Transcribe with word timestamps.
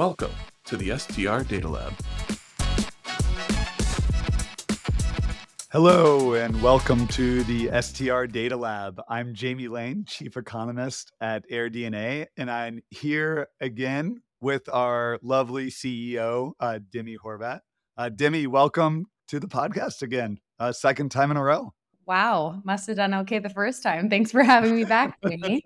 Welcome 0.00 0.32
to 0.64 0.78
the 0.78 0.98
STR 0.98 1.40
Data 1.40 1.68
Lab. 1.68 1.92
Hello, 5.70 6.32
and 6.32 6.62
welcome 6.62 7.06
to 7.08 7.42
the 7.42 7.68
STR 7.82 8.24
Data 8.24 8.56
Lab. 8.56 8.98
I'm 9.10 9.34
Jamie 9.34 9.68
Lane, 9.68 10.06
Chief 10.08 10.38
Economist 10.38 11.12
at 11.20 11.44
AirDNA, 11.50 12.28
and 12.38 12.50
I'm 12.50 12.80
here 12.88 13.48
again 13.60 14.22
with 14.40 14.70
our 14.72 15.18
lovely 15.22 15.70
CEO, 15.70 16.52
uh, 16.58 16.78
Demi 16.90 17.18
Horvat. 17.22 17.60
Uh, 17.98 18.08
Demi, 18.08 18.46
welcome 18.46 19.04
to 19.28 19.38
the 19.38 19.48
podcast 19.48 20.00
again, 20.00 20.38
uh, 20.58 20.72
second 20.72 21.10
time 21.10 21.30
in 21.30 21.36
a 21.36 21.42
row. 21.42 21.74
Wow, 22.06 22.62
must 22.64 22.86
have 22.86 22.96
done 22.96 23.12
okay 23.12 23.38
the 23.38 23.50
first 23.50 23.82
time. 23.82 24.08
Thanks 24.08 24.32
for 24.32 24.42
having 24.42 24.74
me 24.74 24.84
back, 24.84 25.18
Jamie. 25.28 25.62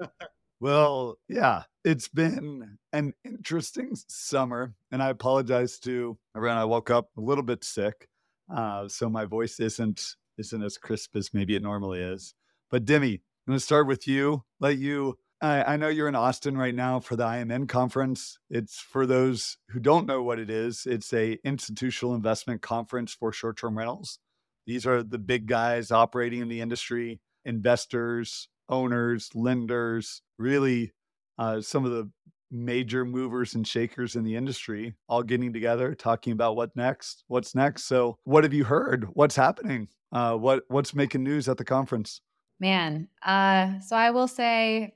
well, 0.59 1.19
yeah, 1.28 1.62
it's 1.84 2.09
been 2.09 2.79
an 2.93 3.12
interesting 3.24 3.97
summer, 4.09 4.75
and 4.91 5.02
I 5.02 5.11
apologize 5.11 5.79
to 5.80 6.19
everyone. 6.37 6.59
I 6.59 6.65
woke 6.65 6.91
up 6.91 7.11
a 7.16 7.20
little 7.20 7.45
bit 7.45 7.65
sick, 7.65 8.09
uh, 8.55 8.88
so 8.88 9.09
my 9.09 9.25
voice 9.25 9.61
isn't 9.61 10.16
isn't 10.39 10.62
as 10.62 10.78
crisp 10.78 11.15
as 11.15 11.33
maybe 11.33 11.55
it 11.55 11.62
normally 11.62 12.01
is. 12.01 12.34
But 12.70 12.84
Demi, 12.84 13.12
I'm 13.12 13.20
going 13.47 13.59
to 13.59 13.65
start 13.65 13.87
with 13.87 14.09
you. 14.09 14.42
Let 14.59 14.78
you 14.78 15.19
I, 15.45 15.75
I 15.75 15.77
know 15.77 15.89
you're 15.89 16.09
in 16.09 16.15
Austin 16.15 16.56
right 16.56 16.75
now 16.75 17.01
for 17.01 17.16
the 17.16 17.25
IMN 17.25 17.69
conference. 17.69 18.39
It's 18.48 18.78
for 18.78 19.05
those 19.05 19.59
who 19.69 19.78
don't 19.78 20.06
know 20.06 20.23
what 20.23 20.39
it 20.39 20.48
is. 20.48 20.87
It's 20.87 21.12
a 21.12 21.39
institutional 21.45 22.14
investment 22.14 22.62
conference 22.62 23.12
for 23.12 23.30
short-term 23.30 23.77
rentals. 23.77 24.19
These 24.66 24.87
are 24.87 25.03
the 25.03 25.19
big 25.19 25.47
guys 25.47 25.91
operating 25.91 26.41
in 26.41 26.48
the 26.48 26.62
industry, 26.62 27.20
investors, 27.45 28.48
owners, 28.70 29.28
lenders, 29.34 30.23
really 30.39 30.92
uh, 31.38 31.61
some 31.61 31.84
of 31.84 31.93
the 31.93 32.11
major 32.51 33.05
movers 33.05 33.55
and 33.55 33.67
shakers 33.67 34.14
in 34.14 34.22
the 34.22 34.36
industry 34.36 34.95
all 35.08 35.22
getting 35.22 35.53
together 35.53 35.95
talking 35.95 36.33
about 36.33 36.55
what 36.56 36.75
next 36.77 37.25
what's 37.27 37.55
next. 37.55 37.84
So 37.84 38.17
what 38.25 38.45
have 38.45 38.55
you 38.55 38.64
heard? 38.64 39.08
What's 39.14 39.34
happening? 39.36 39.89
Uh, 40.12 40.36
what 40.36 40.62
what's 40.69 40.95
making 40.95 41.25
news 41.25 41.48
at 41.48 41.56
the 41.56 41.64
conference? 41.64 42.20
Man 42.61 43.08
uh, 43.23 43.81
so 43.81 43.97
i 43.97 44.11
will 44.11 44.28
say 44.28 44.95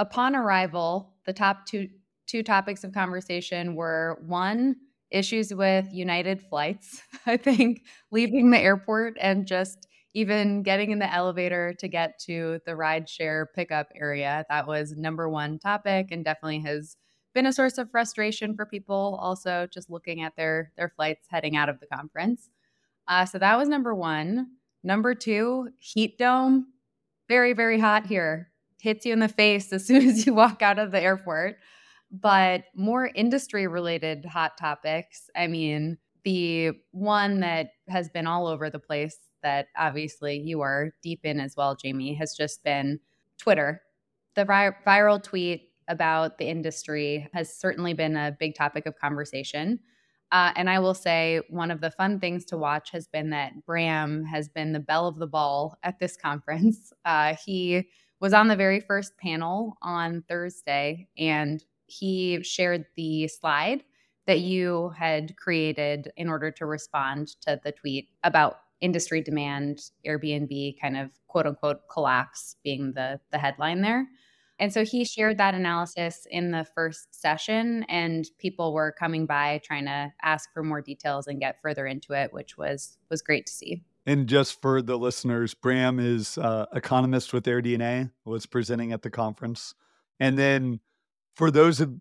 upon 0.00 0.34
arrival, 0.34 1.12
the 1.26 1.32
top 1.32 1.66
two 1.66 1.88
two 2.26 2.42
topics 2.42 2.84
of 2.84 2.92
conversation 2.92 3.74
were 3.74 4.20
one 4.26 4.76
issues 5.10 5.52
with 5.52 5.92
United 5.92 6.40
flights. 6.40 7.02
I 7.26 7.36
think 7.36 7.82
leaving 8.10 8.50
the 8.50 8.58
airport 8.58 9.16
and 9.20 9.46
just 9.46 9.86
even 10.14 10.62
getting 10.62 10.90
in 10.90 10.98
the 10.98 11.12
elevator 11.12 11.74
to 11.78 11.88
get 11.88 12.18
to 12.20 12.60
the 12.66 12.72
rideshare 12.72 13.46
pickup 13.54 13.88
area. 13.94 14.44
That 14.48 14.66
was 14.66 14.96
number 14.96 15.28
one 15.28 15.58
topic 15.58 16.08
and 16.10 16.24
definitely 16.24 16.60
has 16.60 16.96
been 17.32 17.46
a 17.46 17.52
source 17.52 17.78
of 17.78 17.90
frustration 17.90 18.56
for 18.56 18.66
people 18.66 19.18
also 19.20 19.68
just 19.72 19.88
looking 19.88 20.22
at 20.22 20.34
their 20.36 20.72
their 20.76 20.88
flights 20.88 21.26
heading 21.30 21.56
out 21.56 21.68
of 21.68 21.78
the 21.78 21.86
conference. 21.86 22.50
Uh, 23.06 23.24
so 23.24 23.38
that 23.38 23.56
was 23.56 23.68
number 23.68 23.94
one. 23.94 24.48
Number 24.82 25.14
two, 25.14 25.68
heat 25.78 26.18
dome. 26.18 26.66
Very, 27.28 27.52
very 27.52 27.78
hot 27.78 28.06
here 28.06 28.50
hits 28.80 29.04
you 29.04 29.12
in 29.12 29.20
the 29.20 29.28
face 29.28 29.72
as 29.72 29.86
soon 29.86 30.08
as 30.08 30.26
you 30.26 30.34
walk 30.34 30.62
out 30.62 30.78
of 30.78 30.90
the 30.90 31.00
airport. 31.00 31.56
But 32.10 32.64
more 32.74 33.06
industry 33.14 33.68
related 33.68 34.24
hot 34.24 34.58
topics. 34.58 35.30
I 35.36 35.46
mean, 35.46 35.98
the 36.24 36.72
one 36.90 37.40
that 37.40 37.70
has 37.88 38.08
been 38.08 38.26
all 38.26 38.46
over 38.46 38.68
the 38.68 38.80
place 38.80 39.16
that 39.42 39.68
obviously 39.76 40.38
you 40.38 40.60
are 40.60 40.94
deep 41.02 41.20
in 41.24 41.40
as 41.40 41.56
well, 41.56 41.74
Jamie, 41.74 42.14
has 42.14 42.34
just 42.36 42.62
been 42.62 43.00
Twitter. 43.38 43.82
The 44.34 44.44
vi- 44.44 44.76
viral 44.86 45.22
tweet 45.22 45.70
about 45.88 46.38
the 46.38 46.48
industry 46.48 47.28
has 47.32 47.52
certainly 47.52 47.94
been 47.94 48.16
a 48.16 48.36
big 48.38 48.54
topic 48.54 48.86
of 48.86 48.96
conversation. 48.96 49.80
Uh, 50.32 50.52
and 50.54 50.70
I 50.70 50.78
will 50.78 50.94
say 50.94 51.40
one 51.50 51.72
of 51.72 51.80
the 51.80 51.90
fun 51.90 52.20
things 52.20 52.44
to 52.46 52.56
watch 52.56 52.90
has 52.92 53.08
been 53.08 53.30
that 53.30 53.66
Bram 53.66 54.24
has 54.24 54.48
been 54.48 54.72
the 54.72 54.78
belle 54.78 55.08
of 55.08 55.18
the 55.18 55.26
ball 55.26 55.76
at 55.82 55.98
this 55.98 56.16
conference. 56.16 56.92
Uh, 57.04 57.34
he 57.44 57.88
was 58.20 58.34
on 58.34 58.46
the 58.46 58.54
very 58.54 58.78
first 58.78 59.16
panel 59.16 59.76
on 59.82 60.22
Thursday, 60.28 61.08
and 61.18 61.64
he 61.86 62.40
shared 62.42 62.84
the 62.94 63.26
slide 63.26 63.82
that 64.26 64.40
you 64.40 64.92
had 64.96 65.34
created 65.36 66.12
in 66.16 66.28
order 66.28 66.50
to 66.52 66.66
respond 66.66 67.28
to 67.40 67.58
the 67.64 67.72
tweet 67.72 68.10
about 68.22 68.58
industry 68.80 69.22
demand, 69.22 69.90
Airbnb 70.06 70.80
kind 70.80 70.96
of 70.96 71.10
quote 71.28 71.46
unquote 71.46 71.88
collapse 71.90 72.56
being 72.64 72.92
the 72.92 73.20
the 73.30 73.38
headline 73.38 73.82
there. 73.82 74.06
And 74.58 74.70
so 74.72 74.84
he 74.84 75.06
shared 75.06 75.38
that 75.38 75.54
analysis 75.54 76.26
in 76.30 76.50
the 76.50 76.66
first 76.74 77.14
session, 77.18 77.84
and 77.88 78.26
people 78.38 78.74
were 78.74 78.92
coming 78.92 79.24
by 79.24 79.62
trying 79.64 79.86
to 79.86 80.12
ask 80.22 80.52
for 80.52 80.62
more 80.62 80.82
details 80.82 81.26
and 81.26 81.40
get 81.40 81.62
further 81.62 81.86
into 81.86 82.12
it, 82.12 82.32
which 82.32 82.58
was 82.58 82.98
was 83.08 83.22
great 83.22 83.46
to 83.46 83.52
see. 83.52 83.82
And 84.06 84.26
just 84.26 84.60
for 84.60 84.82
the 84.82 84.98
listeners, 84.98 85.54
Bram 85.54 85.98
is 85.98 86.36
uh, 86.36 86.66
economist 86.74 87.32
with 87.32 87.44
AirDNA, 87.44 88.10
was 88.24 88.46
presenting 88.46 88.92
at 88.92 89.02
the 89.02 89.10
conference. 89.10 89.74
And 90.18 90.38
then 90.38 90.80
for 91.36 91.50
those 91.50 91.80
of 91.80 91.94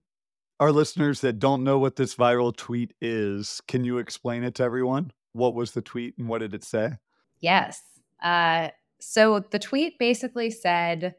our 0.59 0.71
listeners 0.71 1.21
that 1.21 1.39
don't 1.39 1.63
know 1.63 1.79
what 1.79 1.95
this 1.95 2.15
viral 2.15 2.55
tweet 2.55 2.93
is, 2.99 3.61
can 3.67 3.85
you 3.85 3.97
explain 3.97 4.43
it 4.43 4.55
to 4.55 4.63
everyone? 4.63 5.11
What 5.33 5.53
was 5.53 5.71
the 5.71 5.81
tweet 5.81 6.17
and 6.17 6.27
what 6.27 6.39
did 6.39 6.53
it 6.53 6.63
say? 6.63 6.93
Yes. 7.39 7.81
Uh, 8.21 8.69
so 8.99 9.43
the 9.51 9.59
tweet 9.59 9.97
basically 9.99 10.49
said 10.49 11.15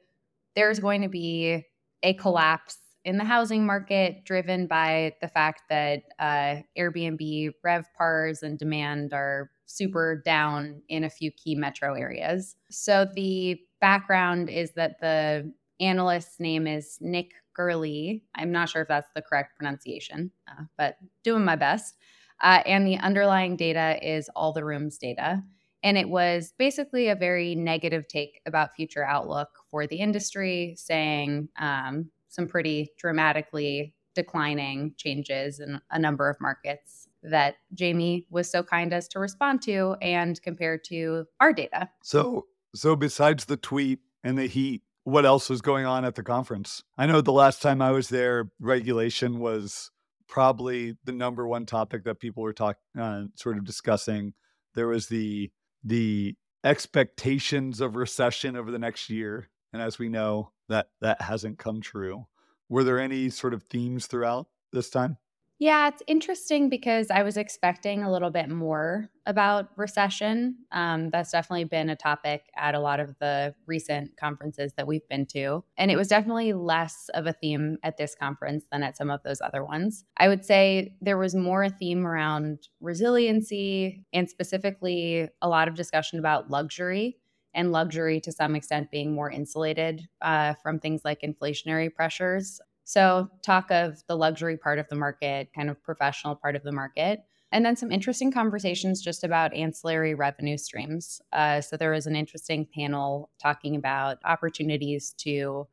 there's 0.54 0.80
going 0.80 1.02
to 1.02 1.08
be 1.08 1.64
a 2.02 2.14
collapse 2.14 2.78
in 3.04 3.16
the 3.16 3.24
housing 3.24 3.64
market 3.64 4.24
driven 4.24 4.66
by 4.66 5.14
the 5.22 5.28
fact 5.28 5.62
that 5.70 6.02
uh, 6.18 6.56
Airbnb 6.78 7.50
RevPARs 7.64 8.42
and 8.42 8.58
demand 8.58 9.14
are 9.14 9.50
super 9.64 10.20
down 10.24 10.82
in 10.88 11.04
a 11.04 11.10
few 11.10 11.30
key 11.30 11.54
metro 11.54 11.94
areas. 11.94 12.56
So 12.70 13.06
the 13.14 13.58
background 13.80 14.50
is 14.50 14.72
that 14.72 15.00
the 15.00 15.52
analyst's 15.80 16.38
name 16.38 16.66
is 16.66 16.98
Nick 17.00 17.32
Gerli. 17.58 18.22
I'm 18.34 18.52
not 18.52 18.68
sure 18.68 18.82
if 18.82 18.88
that's 18.88 19.10
the 19.14 19.22
correct 19.22 19.56
pronunciation, 19.56 20.30
uh, 20.48 20.64
but 20.76 20.96
doing 21.24 21.44
my 21.44 21.56
best. 21.56 21.94
Uh, 22.40 22.62
and 22.66 22.86
the 22.86 22.96
underlying 22.98 23.56
data 23.56 23.98
is 24.02 24.30
AllTheRooms 24.36 24.98
data. 24.98 25.42
And 25.82 25.96
it 25.96 26.08
was 26.08 26.52
basically 26.58 27.08
a 27.08 27.14
very 27.14 27.54
negative 27.54 28.06
take 28.06 28.40
about 28.46 28.74
future 28.74 29.04
outlook 29.04 29.48
for 29.70 29.86
the 29.86 29.96
industry, 29.96 30.74
saying 30.76 31.48
um, 31.58 32.10
some 32.28 32.46
pretty 32.46 32.90
dramatically 32.98 33.94
declining 34.14 34.94
changes 34.96 35.60
in 35.60 35.80
a 35.90 35.98
number 35.98 36.28
of 36.28 36.36
markets 36.40 37.08
that 37.22 37.56
Jamie 37.74 38.26
was 38.30 38.50
so 38.50 38.62
kind 38.62 38.92
as 38.92 39.08
to 39.08 39.18
respond 39.18 39.62
to 39.62 39.96
and 40.02 40.40
compare 40.42 40.78
to 40.78 41.26
our 41.38 41.52
data. 41.52 41.88
So, 42.02 42.46
so 42.74 42.96
besides 42.96 43.44
the 43.44 43.56
tweet 43.56 44.00
and 44.24 44.38
the 44.38 44.46
heat, 44.46 44.82
what 45.04 45.24
else 45.24 45.48
was 45.48 45.60
going 45.62 45.86
on 45.86 46.04
at 46.04 46.14
the 46.14 46.22
conference? 46.22 46.82
I 46.98 47.06
know 47.06 47.20
the 47.20 47.32
last 47.32 47.62
time 47.62 47.80
I 47.80 47.90
was 47.90 48.08
there, 48.08 48.50
regulation 48.60 49.38
was 49.38 49.90
probably 50.30 50.96
the 51.04 51.12
number 51.12 51.46
one 51.46 51.66
topic 51.66 52.04
that 52.04 52.20
people 52.20 52.42
were 52.42 52.54
talking, 52.54 52.80
uh, 52.98 53.24
sort 53.34 53.58
of 53.58 53.64
discussing. 53.64 54.32
There 54.74 54.86
was 54.86 55.08
the 55.08 55.50
the 55.84 56.36
expectations 56.64 57.80
of 57.80 57.96
recession 57.96 58.56
over 58.56 58.70
the 58.70 58.78
next 58.78 59.10
year, 59.10 59.50
and 59.72 59.82
as 59.82 59.98
we 59.98 60.08
know, 60.08 60.52
that 60.68 60.88
that 61.00 61.20
hasn't 61.20 61.58
come 61.58 61.80
true. 61.82 62.26
Were 62.68 62.84
there 62.84 63.00
any 63.00 63.28
sort 63.28 63.52
of 63.52 63.64
themes 63.64 64.06
throughout 64.06 64.46
this 64.72 64.88
time? 64.88 65.18
Yeah, 65.62 65.88
it's 65.88 66.02
interesting 66.06 66.70
because 66.70 67.10
I 67.10 67.22
was 67.22 67.36
expecting 67.36 68.02
a 68.02 68.10
little 68.10 68.30
bit 68.30 68.48
more 68.48 69.10
about 69.26 69.68
recession. 69.76 70.56
Um, 70.72 71.10
that's 71.10 71.32
definitely 71.32 71.64
been 71.64 71.90
a 71.90 71.96
topic 71.96 72.46
at 72.56 72.74
a 72.74 72.80
lot 72.80 72.98
of 72.98 73.14
the 73.20 73.54
recent 73.66 74.16
conferences 74.16 74.72
that 74.78 74.86
we've 74.86 75.06
been 75.10 75.26
to. 75.26 75.62
And 75.76 75.90
it 75.90 75.98
was 75.98 76.08
definitely 76.08 76.54
less 76.54 77.10
of 77.12 77.26
a 77.26 77.34
theme 77.34 77.76
at 77.82 77.98
this 77.98 78.14
conference 78.14 78.64
than 78.72 78.82
at 78.82 78.96
some 78.96 79.10
of 79.10 79.22
those 79.22 79.42
other 79.42 79.62
ones. 79.62 80.02
I 80.16 80.28
would 80.28 80.46
say 80.46 80.96
there 81.02 81.18
was 81.18 81.34
more 81.34 81.62
a 81.64 81.68
theme 81.68 82.06
around 82.06 82.68
resiliency 82.80 84.02
and 84.14 84.30
specifically 84.30 85.28
a 85.42 85.48
lot 85.50 85.68
of 85.68 85.74
discussion 85.74 86.18
about 86.18 86.48
luxury 86.50 87.18
and 87.52 87.70
luxury 87.70 88.18
to 88.20 88.32
some 88.32 88.56
extent 88.56 88.90
being 88.90 89.12
more 89.12 89.30
insulated 89.30 90.08
uh, 90.22 90.54
from 90.62 90.78
things 90.78 91.02
like 91.04 91.20
inflationary 91.20 91.92
pressures. 91.92 92.60
So, 92.90 93.28
talk 93.42 93.70
of 93.70 94.02
the 94.08 94.16
luxury 94.16 94.56
part 94.56 94.80
of 94.80 94.88
the 94.88 94.96
market, 94.96 95.50
kind 95.54 95.70
of 95.70 95.80
professional 95.80 96.34
part 96.34 96.56
of 96.56 96.64
the 96.64 96.72
market. 96.72 97.20
And 97.52 97.64
then 97.64 97.76
some 97.76 97.92
interesting 97.92 98.32
conversations 98.32 99.00
just 99.00 99.22
about 99.22 99.54
ancillary 99.54 100.14
revenue 100.14 100.56
streams. 100.56 101.20
Uh, 101.32 101.60
so, 101.60 101.76
there 101.76 101.92
was 101.92 102.08
an 102.08 102.16
interesting 102.16 102.66
panel 102.74 103.30
talking 103.40 103.76
about 103.76 104.18
opportunities 104.24 105.14
to 105.18 105.68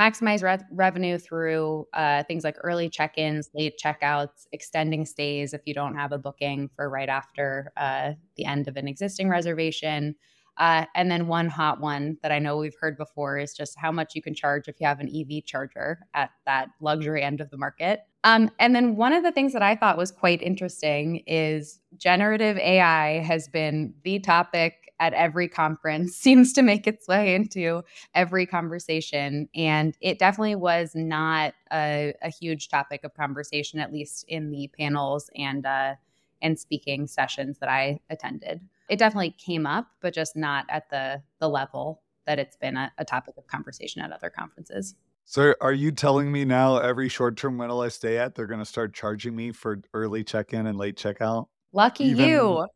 maximize 0.00 0.42
re- 0.42 0.64
revenue 0.72 1.18
through 1.18 1.86
uh, 1.94 2.22
things 2.24 2.44
like 2.44 2.56
early 2.62 2.88
check 2.88 3.18
ins, 3.18 3.50
late 3.54 3.78
checkouts, 3.82 4.46
extending 4.52 5.04
stays 5.04 5.54
if 5.54 5.62
you 5.66 5.74
don't 5.74 5.96
have 5.96 6.12
a 6.12 6.18
booking 6.18 6.70
for 6.76 6.88
right 6.88 7.10
after 7.10 7.72
uh, 7.76 8.12
the 8.36 8.46
end 8.46 8.68
of 8.68 8.76
an 8.76 8.88
existing 8.88 9.28
reservation. 9.28 10.14
Uh, 10.56 10.86
and 10.94 11.10
then 11.10 11.26
one 11.26 11.48
hot 11.48 11.80
one 11.80 12.16
that 12.22 12.30
I 12.30 12.38
know 12.38 12.56
we've 12.56 12.76
heard 12.80 12.96
before 12.96 13.38
is 13.38 13.54
just 13.54 13.78
how 13.78 13.90
much 13.90 14.14
you 14.14 14.22
can 14.22 14.34
charge 14.34 14.68
if 14.68 14.80
you 14.80 14.86
have 14.86 15.00
an 15.00 15.08
EV 15.14 15.44
charger 15.44 15.98
at 16.14 16.30
that 16.46 16.68
luxury 16.80 17.22
end 17.22 17.40
of 17.40 17.50
the 17.50 17.56
market. 17.56 18.00
Um, 18.22 18.50
and 18.58 18.74
then 18.74 18.96
one 18.96 19.12
of 19.12 19.22
the 19.22 19.32
things 19.32 19.52
that 19.52 19.62
I 19.62 19.76
thought 19.76 19.98
was 19.98 20.10
quite 20.10 20.40
interesting 20.42 21.22
is 21.26 21.80
generative 21.96 22.56
AI 22.58 23.20
has 23.20 23.48
been 23.48 23.94
the 24.02 24.18
topic 24.20 24.92
at 25.00 25.12
every 25.12 25.48
conference, 25.48 26.16
seems 26.16 26.52
to 26.54 26.62
make 26.62 26.86
its 26.86 27.08
way 27.08 27.34
into 27.34 27.82
every 28.14 28.46
conversation. 28.46 29.48
And 29.54 29.96
it 30.00 30.18
definitely 30.18 30.54
was 30.54 30.92
not 30.94 31.54
a, 31.72 32.14
a 32.22 32.30
huge 32.30 32.68
topic 32.68 33.02
of 33.04 33.14
conversation, 33.14 33.80
at 33.80 33.92
least 33.92 34.24
in 34.28 34.50
the 34.50 34.70
panels 34.78 35.28
and 35.36 35.66
uh, 35.66 35.94
and 36.40 36.58
speaking 36.58 37.06
sessions 37.06 37.58
that 37.58 37.70
I 37.70 38.00
attended 38.10 38.60
it 38.88 38.98
definitely 38.98 39.30
came 39.30 39.66
up, 39.66 39.86
but 40.00 40.14
just 40.14 40.36
not 40.36 40.66
at 40.68 40.90
the 40.90 41.22
the 41.40 41.48
level 41.48 42.02
that 42.26 42.38
it's 42.38 42.56
been 42.56 42.76
a, 42.76 42.92
a 42.98 43.04
topic 43.04 43.34
of 43.36 43.46
conversation 43.46 44.02
at 44.02 44.12
other 44.12 44.30
conferences. 44.30 44.94
So, 45.26 45.54
are 45.60 45.72
you 45.72 45.90
telling 45.90 46.30
me 46.30 46.44
now 46.44 46.78
every 46.78 47.08
short 47.08 47.36
term 47.36 47.60
rental 47.60 47.80
I 47.80 47.88
stay 47.88 48.18
at, 48.18 48.34
they're 48.34 48.46
going 48.46 48.60
to 48.60 48.66
start 48.66 48.92
charging 48.92 49.34
me 49.34 49.52
for 49.52 49.80
early 49.94 50.22
check 50.22 50.52
in 50.52 50.66
and 50.66 50.76
late 50.76 50.96
checkout? 50.96 51.46
Lucky 51.72 52.04
even, 52.04 52.28
you. 52.28 52.66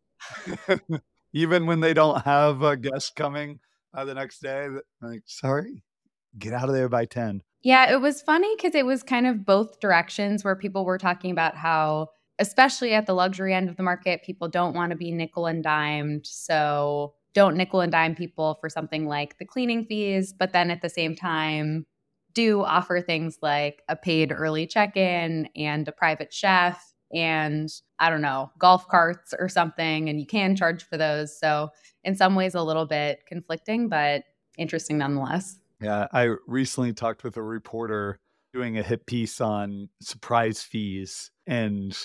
even 1.32 1.66
when 1.66 1.80
they 1.80 1.92
don't 1.92 2.24
have 2.24 2.62
a 2.62 2.76
guest 2.76 3.14
coming 3.16 3.60
uh, 3.94 4.04
the 4.04 4.14
next 4.14 4.40
day, 4.40 4.68
like, 5.02 5.22
sorry, 5.26 5.84
get 6.38 6.54
out 6.54 6.68
of 6.68 6.74
there 6.74 6.88
by 6.88 7.04
10. 7.04 7.42
Yeah, 7.62 7.92
it 7.92 8.00
was 8.00 8.22
funny 8.22 8.54
because 8.56 8.74
it 8.74 8.86
was 8.86 9.02
kind 9.02 9.26
of 9.26 9.44
both 9.44 9.80
directions 9.80 10.42
where 10.42 10.56
people 10.56 10.84
were 10.84 10.98
talking 10.98 11.30
about 11.30 11.56
how 11.56 12.08
especially 12.38 12.94
at 12.94 13.06
the 13.06 13.14
luxury 13.14 13.54
end 13.54 13.68
of 13.68 13.76
the 13.76 13.82
market, 13.82 14.22
people 14.22 14.48
don't 14.48 14.74
want 14.74 14.90
to 14.90 14.96
be 14.96 15.10
nickel 15.12 15.46
and 15.46 15.62
dimed. 15.62 16.26
So 16.26 17.14
don't 17.34 17.56
nickel 17.56 17.80
and 17.80 17.92
dime 17.92 18.14
people 18.14 18.58
for 18.60 18.68
something 18.68 19.06
like 19.06 19.38
the 19.38 19.44
cleaning 19.44 19.84
fees, 19.84 20.32
but 20.32 20.52
then 20.52 20.70
at 20.70 20.82
the 20.82 20.88
same 20.88 21.14
time, 21.14 21.86
do 22.34 22.62
offer 22.62 23.00
things 23.00 23.38
like 23.42 23.82
a 23.88 23.96
paid 23.96 24.32
early 24.32 24.66
check 24.66 24.96
in 24.96 25.48
and 25.56 25.86
a 25.88 25.92
private 25.92 26.32
chef 26.32 26.94
and 27.12 27.68
I 27.98 28.10
don't 28.10 28.22
know, 28.22 28.50
golf 28.58 28.86
carts 28.88 29.34
or 29.38 29.48
something. 29.48 30.08
And 30.08 30.20
you 30.20 30.26
can 30.26 30.56
charge 30.56 30.84
for 30.84 30.96
those. 30.96 31.38
So, 31.38 31.70
in 32.04 32.14
some 32.14 32.34
ways, 32.34 32.54
a 32.54 32.62
little 32.62 32.86
bit 32.86 33.20
conflicting, 33.26 33.88
but 33.88 34.24
interesting 34.56 34.98
nonetheless. 34.98 35.58
Yeah. 35.80 36.06
I 36.12 36.34
recently 36.46 36.92
talked 36.92 37.24
with 37.24 37.36
a 37.36 37.42
reporter 37.42 38.18
doing 38.52 38.78
a 38.78 38.82
hit 38.82 39.06
piece 39.06 39.40
on 39.40 39.88
surprise 40.00 40.62
fees. 40.62 41.30
And 41.46 41.96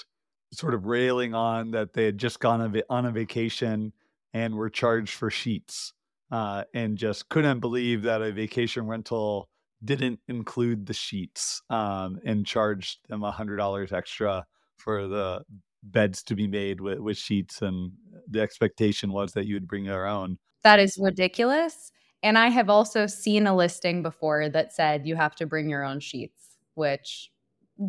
sort 0.54 0.74
of 0.74 0.86
railing 0.86 1.34
on 1.34 1.72
that 1.72 1.94
they 1.94 2.06
had 2.06 2.18
just 2.18 2.40
gone 2.40 2.82
on, 2.90 3.06
a 3.06 3.12
vacation 3.12 3.94
and 4.34 4.56
were 4.56 4.70
charged 4.70 5.14
for 5.14 5.30
sheets 5.30 5.94
uh, 6.32 6.64
and 6.74 6.98
just 6.98 7.30
couldn't 7.30 7.60
believe 7.60 8.04
that 8.04 8.22
a 8.22 8.32
vacation 8.32 8.88
rental 8.88 9.50
didn't 9.84 10.20
include 10.28 10.86
the 10.86 10.94
sheets 10.94 11.62
um, 11.70 12.20
and 12.26 12.46
charged 12.46 13.00
them 13.10 13.24
a 13.24 13.32
hundred 13.32 13.58
dollars 13.58 13.92
extra 13.92 14.46
for 14.78 15.08
the 15.08 15.44
beds 15.84 16.24
to 16.24 16.36
be 16.36 16.48
made 16.48 16.80
with, 16.80 17.00
with 17.00 17.18
sheets 17.18 17.62
and 17.62 17.92
the 18.30 18.42
expectation 18.42 19.12
was 19.12 19.34
that 19.34 19.46
you 19.46 19.56
would 19.56 19.68
bring 19.68 19.86
your 19.86 20.08
own. 20.08 20.38
That 20.64 20.80
is 20.80 20.98
ridiculous 21.02 21.92
and 22.24 22.38
i 22.38 22.48
have 22.48 22.70
also 22.70 23.06
seen 23.06 23.46
a 23.46 23.56
listing 23.56 24.02
before 24.02 24.50
that 24.50 24.74
said 24.74 25.06
you 25.06 25.16
have 25.16 25.36
to 25.36 25.46
bring 25.46 25.70
your 25.70 25.84
own 25.84 26.00
sheets 26.00 26.58
which 26.74 27.30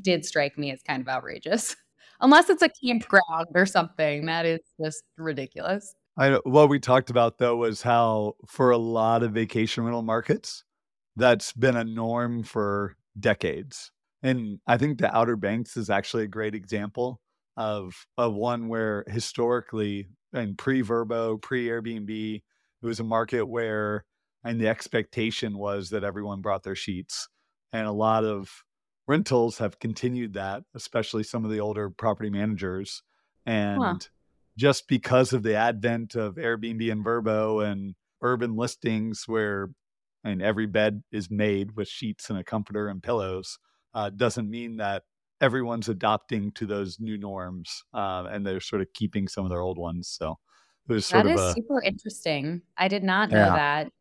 did 0.02 0.25
strike 0.25 0.58
me 0.58 0.70
as 0.70 0.82
kind 0.82 1.00
of 1.00 1.08
outrageous 1.08 1.76
unless 2.20 2.50
it's 2.50 2.62
a 2.62 2.69
campground 2.69 3.49
or 3.55 3.66
something. 3.66 4.26
That 4.26 4.46
is 4.46 4.61
just 4.82 5.02
ridiculous. 5.19 5.94
I 6.16 6.31
know, 6.31 6.40
what 6.44 6.69
we 6.69 6.78
talked 6.78 7.11
about 7.11 7.38
though 7.38 7.56
was 7.56 7.82
how 7.82 8.34
for 8.46 8.70
a 8.70 8.78
lot 8.78 9.22
of 9.22 9.32
vacation 9.32 9.84
rental 9.84 10.02
markets, 10.02 10.64
that's 11.16 11.52
been 11.52 11.76
a 11.76 11.84
norm 11.84 12.44
for 12.44 12.96
decades. 13.19 13.90
And 14.22 14.58
I 14.66 14.78
think 14.78 14.99
the 14.99 15.14
Outer 15.14 15.37
Banks 15.37 15.76
is 15.76 15.90
actually 15.90 16.25
a 16.25 16.28
great 16.28 16.55
example 16.55 17.20
of 17.56 18.06
of 18.17 18.34
one 18.34 18.69
where 18.69 19.05
historically 19.08 20.08
and 20.32 20.58
pre-Vrbo, 20.58 21.40
pre 21.40 21.67
Airbnb, 21.67 22.37
it 22.37 22.87
was 22.87 23.00
a 23.00 23.05
market 23.05 23.46
where 23.46 24.05
and 24.44 24.60
the 24.60 24.69
expectation 24.69 25.56
was 25.58 25.90
that 25.90 26.05
everyone 26.05 26.43
brought 26.43 26.62
their 26.62 26.76
sheets. 26.76 27.28
And 27.72 27.87
a 27.87 27.93
lot 27.93 28.25
of 28.25 28.50
rentals 29.06 29.59
have 29.59 29.79
continued 29.79 30.35
that, 30.35 30.65
especially 30.75 31.23
some 31.23 31.45
of 31.45 31.51
the 31.51 31.61
older 31.61 31.91
property 31.91 32.31
managers. 32.31 33.03
And 33.47 33.83
huh. 33.83 33.95
just 34.56 34.89
because 34.89 35.33
of 35.33 35.43
the 35.43 35.56
advent 35.56 36.15
of 36.15 36.37
Airbnb 36.37 36.91
and 36.91 37.05
Vrbo 37.05 37.65
and 37.65 37.95
urban 38.23 38.56
listings 38.56 39.25
where 39.27 39.69
I 40.25 40.31
mean, 40.31 40.41
every 40.41 40.67
bed 40.67 41.03
is 41.12 41.31
made 41.31 41.77
with 41.77 41.87
sheets 41.87 42.31
and 42.31 42.39
a 42.39 42.45
comforter 42.45 42.89
and 42.89 43.03
pillows, 43.03 43.59
uh, 43.93 44.11
doesn't 44.11 44.49
mean 44.49 44.79
that 44.79 45.03
everyone's 45.41 45.89
adopting 45.89 46.51
to 46.53 46.65
those 46.65 46.99
new 46.99 47.19
norms 47.19 47.85
uh, 47.93 48.25
and 48.31 48.47
they're 48.47 48.61
sort 48.61 48.81
of 48.81 48.89
keeping 48.95 49.29
some 49.29 49.45
of 49.45 49.51
their 49.51 49.61
old 49.61 49.77
ones. 49.77 50.09
So 50.09 50.39
it 50.89 50.93
was 50.93 51.06
sort 51.06 51.25
that 51.25 51.33
of 51.33 51.39
is 51.39 51.45
a, 51.51 51.53
super 51.53 51.83
interesting. 51.83 52.62
I 52.79 52.89
did 52.89 53.05
not 53.05 53.31
know 53.31 53.37
yeah. 53.37 53.55
that. 53.55 53.93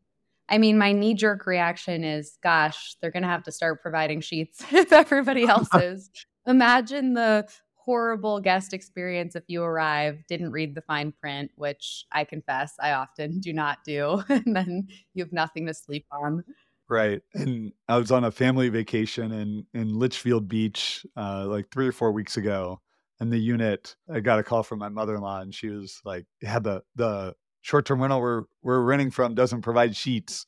I 0.48 0.58
mean, 0.58 0.76
my 0.76 0.92
knee 0.92 1.14
jerk 1.14 1.46
reaction 1.46 2.04
is, 2.04 2.38
gosh, 2.42 2.96
they're 3.00 3.10
going 3.10 3.22
to 3.22 3.28
have 3.28 3.44
to 3.44 3.52
start 3.52 3.82
providing 3.82 4.20
sheets 4.20 4.62
if 4.72 4.92
everybody 4.92 5.44
else 5.48 5.72
is. 5.74 6.10
Imagine 6.46 7.14
the 7.14 7.48
horrible 7.74 8.40
guest 8.40 8.72
experience 8.72 9.36
if 9.36 9.44
you 9.46 9.62
arrive, 9.62 10.24
didn't 10.28 10.50
read 10.50 10.74
the 10.74 10.82
fine 10.82 11.12
print, 11.12 11.50
which 11.56 12.04
I 12.12 12.24
confess 12.24 12.74
I 12.80 12.92
often 12.92 13.40
do 13.40 13.52
not 13.52 13.78
do. 13.84 14.22
and 14.28 14.56
then 14.56 14.88
you 15.14 15.24
have 15.24 15.32
nothing 15.32 15.66
to 15.66 15.74
sleep 15.74 16.06
on. 16.10 16.44
Right. 16.88 17.22
And 17.34 17.72
I 17.88 17.96
was 17.96 18.10
on 18.10 18.24
a 18.24 18.30
family 18.30 18.68
vacation 18.68 19.32
in, 19.32 19.66
in 19.72 19.98
Litchfield 19.98 20.48
Beach 20.48 21.06
uh, 21.16 21.46
like 21.46 21.70
three 21.70 21.88
or 21.88 21.92
four 21.92 22.12
weeks 22.12 22.36
ago. 22.36 22.80
And 23.20 23.32
the 23.32 23.38
unit, 23.38 23.94
I 24.12 24.20
got 24.20 24.38
a 24.38 24.42
call 24.42 24.62
from 24.62 24.80
my 24.80 24.88
mother 24.88 25.14
in 25.14 25.20
law, 25.20 25.40
and 25.40 25.54
she 25.54 25.68
was 25.68 26.00
like, 26.04 26.26
had 26.42 26.64
the, 26.64 26.82
the 26.96 27.34
short-term 27.64 28.02
rental 28.02 28.20
we're 28.20 28.42
we're 28.62 28.82
renting 28.82 29.10
from 29.10 29.34
doesn't 29.34 29.62
provide 29.62 29.96
sheets, 29.96 30.46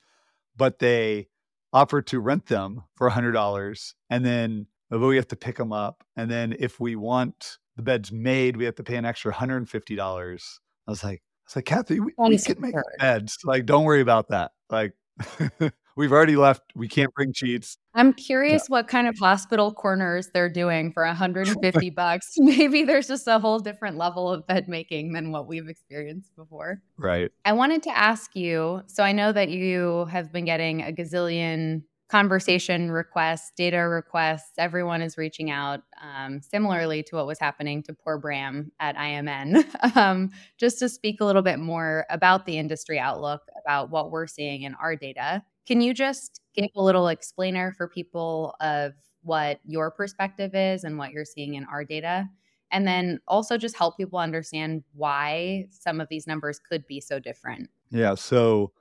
but 0.54 0.78
they 0.78 1.28
offer 1.72 2.02
to 2.02 2.20
rent 2.20 2.46
them 2.46 2.84
for 2.94 3.06
a 3.06 3.10
hundred 3.10 3.32
dollars, 3.32 3.94
and 4.10 4.24
then 4.24 4.66
we 4.90 5.16
have 5.16 5.28
to 5.28 5.36
pick 5.36 5.56
them 5.56 5.72
up, 5.72 6.04
and 6.14 6.30
then 6.30 6.54
if 6.58 6.78
we 6.78 6.94
want 6.94 7.56
the 7.76 7.82
beds 7.82 8.12
made, 8.12 8.56
we 8.56 8.66
have 8.66 8.74
to 8.76 8.82
pay 8.82 8.96
an 8.96 9.06
extra 9.06 9.32
hundred 9.32 9.56
and 9.56 9.68
fifty 9.68 9.96
dollars. 9.96 10.60
I 10.86 10.90
was 10.90 11.02
like, 11.02 11.20
I 11.20 11.48
was 11.48 11.56
like, 11.56 11.64
Kathy, 11.64 12.00
we, 12.00 12.12
we 12.18 12.38
can 12.38 12.60
make 12.60 12.74
beds. 12.98 13.38
Like, 13.44 13.64
don't 13.64 13.84
worry 13.84 14.02
about 14.02 14.28
that. 14.28 14.52
Like, 14.70 14.92
we've 15.96 16.12
already 16.12 16.37
left. 16.37 16.62
We 16.75 16.88
can't 16.88 17.12
bring 17.14 17.32
sheets. 17.32 17.78
I'm 17.94 18.12
curious 18.12 18.65
yeah. 18.65 18.74
what 18.74 18.88
kind 18.88 19.08
of 19.08 19.19
hospital 19.19 19.72
corners 19.72 20.31
they're 20.32 20.50
doing 20.50 20.93
for 20.93 21.05
150 21.05 21.91
bucks. 21.96 22.34
Maybe 22.38 22.84
there's 22.84 23.08
just 23.08 23.26
a 23.26 23.38
whole 23.38 23.58
different 23.58 23.96
level 23.96 24.31
of 24.31 24.46
bed 24.46 24.69
making 24.69 25.12
than 25.12 25.32
what 25.32 25.48
we've 25.48 25.69
experienced 25.69 26.36
before. 26.36 26.82
Right. 26.98 27.32
I 27.44 27.53
wanted 27.53 27.82
to 27.84 27.96
ask 27.96 28.36
you 28.36 28.82
so 28.86 29.03
I 29.03 29.12
know 29.12 29.32
that 29.32 29.48
you 29.48 30.05
have 30.10 30.32
been 30.32 30.44
getting 30.44 30.82
a 30.82 30.93
gazillion 30.93 31.82
conversation 32.08 32.93
requests, 32.93 33.50
data 33.56 33.79
requests. 33.79 34.53
Everyone 34.58 35.03
is 35.03 35.19
reaching 35.19 35.50
out, 35.50 35.81
um, 36.00 36.41
similarly 36.41 37.03
to 37.03 37.17
what 37.17 37.26
was 37.26 37.38
happening 37.41 37.82
to 37.82 37.93
poor 37.93 38.17
Bram 38.19 38.70
at 38.79 38.96
IMN, 38.96 39.65
um, 39.96 40.31
just 40.56 40.79
to 40.79 40.88
speak 40.88 41.20
a 41.20 41.24
little 41.24 41.43
bit 41.43 41.58
more 41.58 42.06
about 42.08 42.46
the 42.46 42.58
industry 42.58 42.98
outlook, 42.98 43.43
about 43.60 43.91
what 43.91 44.10
we're 44.12 44.29
seeing 44.29 44.62
in 44.62 44.74
our 44.74 44.94
data. 44.94 45.43
Can 45.67 45.81
you 45.81 45.93
just 45.93 46.41
give 46.55 46.67
a 46.77 46.82
little 46.82 47.08
explainer 47.08 47.73
for 47.73 47.89
people 47.89 48.55
of 48.61 48.94
what 49.23 49.61
your 49.67 49.91
perspective 49.91 50.55
is 50.55 50.85
and 50.85 50.96
what 50.96 51.11
you're 51.11 51.25
seeing 51.25 51.55
in 51.55 51.65
our 51.65 51.85
data? 51.85 52.29
And 52.70 52.87
then 52.87 53.20
also 53.29 53.56
just 53.56 53.77
help 53.77 53.96
people 53.96 54.19
understand 54.19 54.82
why 54.94 55.67
some 55.70 56.01
of 56.01 56.08
these 56.08 56.27
numbers 56.27 56.58
could 56.58 56.87
be 56.87 57.01
so 57.01 57.19
different. 57.19 57.70
Yeah. 57.91 58.15
So 58.15 58.73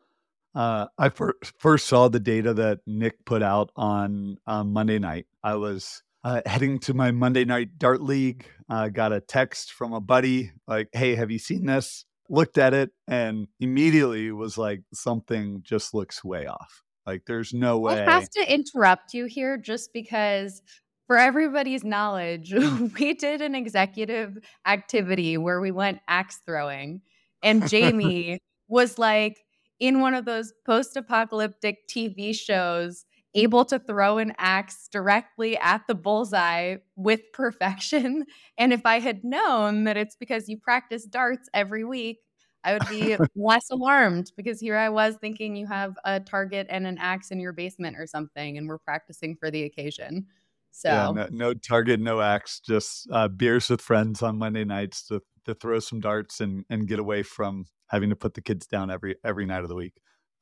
uh, 0.56 0.88
I 0.98 1.10
fir- 1.10 1.38
first 1.60 1.88
saw 1.88 2.08
the 2.08 2.20
data 2.20 2.54
that 2.54 2.80
Nick 2.88 3.24
put 3.25 3.44
out 3.44 3.72
on 3.75 4.38
Monday 4.48 5.00
night. 5.00 5.27
I 5.44 5.56
was 5.56 6.01
uh, 6.24 6.42
heading 6.46 6.80
to 6.80 6.94
my 6.94 7.12
Monday 7.12 7.46
night 7.46 7.77
dart 7.77 8.01
league. 8.01 8.48
Uh, 8.70 8.89
got 8.89 9.13
a 9.13 9.22
text 9.22 9.74
from 9.74 9.94
a 9.94 10.01
buddy 10.01 10.51
like, 10.68 10.89
"Hey, 10.92 11.13
have 11.15 11.30
you 11.30 11.38
seen 11.38 11.65
this?" 11.65 12.06
Looked 12.29 12.58
at 12.58 12.74
it 12.74 12.91
and 13.08 13.48
immediately 13.60 14.32
was 14.32 14.58
like, 14.58 14.82
something 14.94 15.62
just 15.63 15.94
looks 15.94 16.24
way 16.24 16.48
off. 16.48 16.84
Like, 17.05 17.24
there's 17.27 17.53
no 17.53 17.79
way. 17.79 18.03
I 18.05 18.12
have 18.12 18.29
to 18.32 18.53
interrupt 18.53 19.13
you 19.13 19.25
here 19.25 19.58
just 19.58 19.94
because, 19.94 20.62
for 21.08 21.17
everybody's 21.17 21.84
knowledge, 21.84 22.53
we 23.00 23.13
did 23.13 23.41
an 23.41 23.53
executive 23.53 24.38
activity 24.65 25.38
where 25.38 25.62
we 25.62 25.72
went 25.72 26.00
axe 26.08 26.39
throwing, 26.46 27.01
and 27.44 27.70
Jamie 27.70 28.39
was 28.67 28.98
like 28.98 29.38
in 29.79 30.00
one 30.00 30.15
of 30.15 30.25
those 30.25 30.53
post 30.65 30.96
apocalyptic 30.96 31.88
TV 31.88 32.36
shows 32.36 33.05
able 33.36 33.65
to 33.65 33.77
throw 33.77 34.18
an 34.18 34.34
axe 34.38 34.88
directly 34.92 35.58
at 35.58 35.86
the 35.88 35.94
bullseye 35.94 36.77
with 36.96 37.22
perfection. 37.34 38.25
And 38.58 38.74
if 38.74 38.86
I 38.86 39.00
had 39.00 39.24
known 39.24 39.84
that 39.84 39.98
it's 39.98 40.15
because 40.15 40.50
you 40.50 40.58
practice 40.58 41.06
darts 41.06 41.50
every 41.54 41.84
week, 41.84 42.20
I 42.63 42.74
would 42.74 42.89
be 42.89 43.15
less 43.36 43.70
alarmed 43.70 44.32
because 44.36 44.60
here 44.60 44.75
I 44.75 44.89
was 44.89 45.18
thinking 45.18 45.56
you 45.56 45.68
have 45.68 45.96
a 46.04 46.20
target 46.20 46.65
and 46.70 46.88
an 46.88 46.98
axe 47.00 47.30
in 47.30 47.39
your 47.39 47.54
basement 47.54 47.98
or 48.00 48.08
something, 48.08 48.58
and 48.58 48.68
we're 48.68 48.80
practicing 48.80 49.36
for 49.36 49.51
the 49.51 49.63
occasion. 49.63 50.25
So 50.72 50.89
yeah, 50.89 51.12
no, 51.12 51.27
no 51.32 51.54
target, 51.54 52.00
no 52.01 52.20
axe, 52.20 52.60
just 52.60 53.08
uh, 53.12 53.27
beers 53.27 53.70
with 53.70 53.82
friends 53.82 54.22
on 54.22 54.38
Monday 54.38 54.65
nights 54.65 55.08
to 55.08 55.22
to 55.46 55.54
throw 55.54 55.80
some 55.80 56.00
darts 56.00 56.42
and 56.42 56.65
and 56.70 56.88
get 56.88 57.00
away 57.00 57.24
from 57.24 57.65
having 57.88 58.10
to 58.10 58.15
put 58.15 58.34
the 58.34 58.42
kids 58.42 58.65
down 58.65 58.89
every 58.89 59.15
every 59.24 59.46
night 59.46 59.62
of 59.62 59.70
the 59.70 59.75
week. 59.75 59.94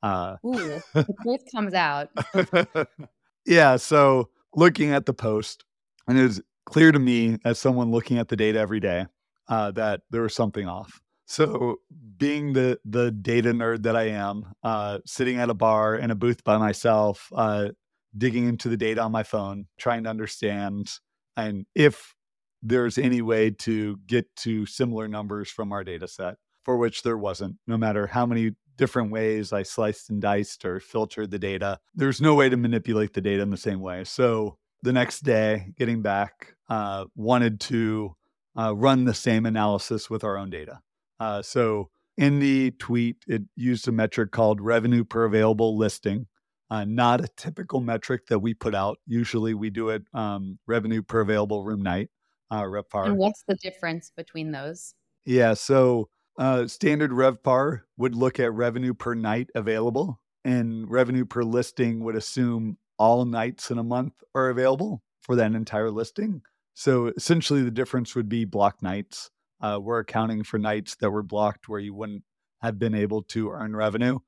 Uh, 0.04 0.36
Ooh, 0.44 0.52
the 0.92 1.14
truth 1.22 1.40
comes 1.50 1.72
out. 1.72 2.10
yeah. 3.46 3.76
So 3.76 4.28
looking 4.54 4.92
at 4.92 5.06
the 5.06 5.14
post, 5.14 5.64
and 6.06 6.18
it 6.18 6.22
was 6.22 6.42
clear 6.66 6.92
to 6.92 6.98
me 6.98 7.38
as 7.44 7.58
someone 7.58 7.90
looking 7.90 8.18
at 8.18 8.28
the 8.28 8.36
data 8.36 8.58
every 8.58 8.80
day 8.80 9.06
uh, 9.48 9.70
that 9.72 10.02
there 10.10 10.20
was 10.20 10.34
something 10.34 10.68
off. 10.68 11.00
So, 11.26 11.76
being 12.18 12.52
the 12.52 12.78
the 12.84 13.10
data 13.10 13.52
nerd 13.52 13.84
that 13.84 13.96
I 13.96 14.08
am, 14.08 14.54
uh, 14.62 14.98
sitting 15.06 15.38
at 15.38 15.48
a 15.48 15.54
bar 15.54 15.96
in 15.96 16.10
a 16.10 16.14
booth 16.14 16.44
by 16.44 16.58
myself, 16.58 17.30
uh, 17.34 17.70
digging 18.16 18.46
into 18.46 18.68
the 18.68 18.76
data 18.76 19.00
on 19.00 19.10
my 19.10 19.22
phone, 19.22 19.66
trying 19.78 20.04
to 20.04 20.10
understand 20.10 20.90
and 21.36 21.64
if 21.74 22.14
there's 22.62 22.98
any 22.98 23.22
way 23.22 23.50
to 23.50 23.98
get 24.06 24.26
to 24.36 24.66
similar 24.66 25.08
numbers 25.08 25.50
from 25.50 25.72
our 25.72 25.82
data 25.82 26.06
set, 26.06 26.36
for 26.64 26.76
which 26.76 27.02
there 27.02 27.18
wasn't. 27.18 27.56
No 27.66 27.76
matter 27.76 28.06
how 28.06 28.26
many 28.26 28.52
different 28.76 29.10
ways 29.10 29.52
I 29.52 29.62
sliced 29.62 30.10
and 30.10 30.20
diced 30.20 30.64
or 30.64 30.80
filtered 30.80 31.30
the 31.30 31.38
data, 31.38 31.78
there's 31.94 32.20
no 32.20 32.34
way 32.34 32.48
to 32.48 32.56
manipulate 32.56 33.14
the 33.14 33.20
data 33.20 33.42
in 33.42 33.50
the 33.50 33.56
same 33.56 33.80
way. 33.80 34.04
So 34.04 34.58
the 34.82 34.92
next 34.92 35.20
day, 35.20 35.72
getting 35.78 36.02
back, 36.02 36.54
uh, 36.68 37.04
wanted 37.14 37.60
to 37.60 38.16
uh, 38.58 38.74
run 38.74 39.04
the 39.04 39.14
same 39.14 39.46
analysis 39.46 40.10
with 40.10 40.24
our 40.24 40.36
own 40.36 40.50
data. 40.50 40.80
Uh, 41.20 41.42
so 41.42 41.90
in 42.16 42.38
the 42.38 42.70
tweet, 42.72 43.16
it 43.26 43.42
used 43.56 43.88
a 43.88 43.92
metric 43.92 44.30
called 44.30 44.60
revenue 44.60 45.04
per 45.04 45.24
available 45.24 45.76
listing, 45.76 46.26
uh, 46.70 46.84
not 46.84 47.22
a 47.22 47.28
typical 47.36 47.80
metric 47.80 48.26
that 48.28 48.38
we 48.38 48.54
put 48.54 48.74
out. 48.74 48.98
Usually 49.06 49.54
we 49.54 49.70
do 49.70 49.88
it 49.88 50.02
um, 50.12 50.58
revenue 50.66 51.02
per 51.02 51.20
available 51.20 51.64
room 51.64 51.82
night, 51.82 52.10
uh, 52.50 52.62
RevPAR. 52.62 53.06
And 53.06 53.18
what's 53.18 53.42
the 53.48 53.56
difference 53.56 54.12
between 54.16 54.52
those? 54.52 54.94
Yeah. 55.24 55.54
So 55.54 56.08
uh, 56.38 56.66
standard 56.66 57.10
RevPAR 57.10 57.82
would 57.96 58.14
look 58.14 58.40
at 58.40 58.52
revenue 58.52 58.94
per 58.94 59.14
night 59.14 59.50
available, 59.54 60.20
and 60.44 60.90
revenue 60.90 61.24
per 61.24 61.42
listing 61.42 62.02
would 62.04 62.16
assume 62.16 62.78
all 62.98 63.24
nights 63.24 63.70
in 63.70 63.78
a 63.78 63.84
month 63.84 64.14
are 64.34 64.48
available 64.48 65.02
for 65.22 65.36
that 65.36 65.52
entire 65.54 65.90
listing. 65.90 66.42
So 66.74 67.12
essentially, 67.16 67.62
the 67.62 67.70
difference 67.70 68.14
would 68.14 68.28
be 68.28 68.44
block 68.44 68.82
nights. 68.82 69.30
Uh, 69.60 69.78
we're 69.80 70.00
accounting 70.00 70.42
for 70.42 70.58
nights 70.58 70.96
that 70.96 71.10
were 71.10 71.22
blocked 71.22 71.68
where 71.68 71.80
you 71.80 71.94
wouldn't 71.94 72.24
have 72.62 72.78
been 72.78 72.94
able 72.94 73.22
to 73.22 73.50
earn 73.50 73.76
revenue, 73.76 74.18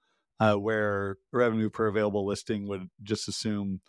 uh, 0.40 0.54
where 0.54 1.16
revenue 1.32 1.70
per 1.70 1.86
available 1.86 2.24
listing 2.24 2.68
would 2.68 2.88
just 3.02 3.28
assume 3.28 3.80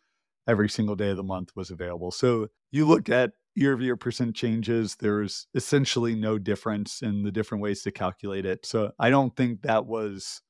every 0.47 0.69
single 0.69 0.95
day 0.95 1.09
of 1.11 1.17
the 1.17 1.23
month 1.23 1.51
was 1.55 1.69
available. 1.69 2.11
So 2.11 2.47
you 2.71 2.85
look 2.85 3.09
at 3.09 3.31
year 3.57 3.73
over 3.73 3.81
year 3.81 3.97
percent 3.97 4.35
changes, 4.35 4.95
there's 4.99 5.47
essentially 5.55 6.13
no 6.13 6.37
difference 6.37 7.01
in 7.01 7.23
the 7.23 7.31
different 7.31 7.63
ways 7.63 7.81
to 7.81 7.91
calculate 7.91 8.45
it. 8.45 8.65
So 8.65 8.91
I 8.99 9.09
don't 9.09 9.35
think 9.35 9.63
that 9.63 9.87
was 9.87 10.41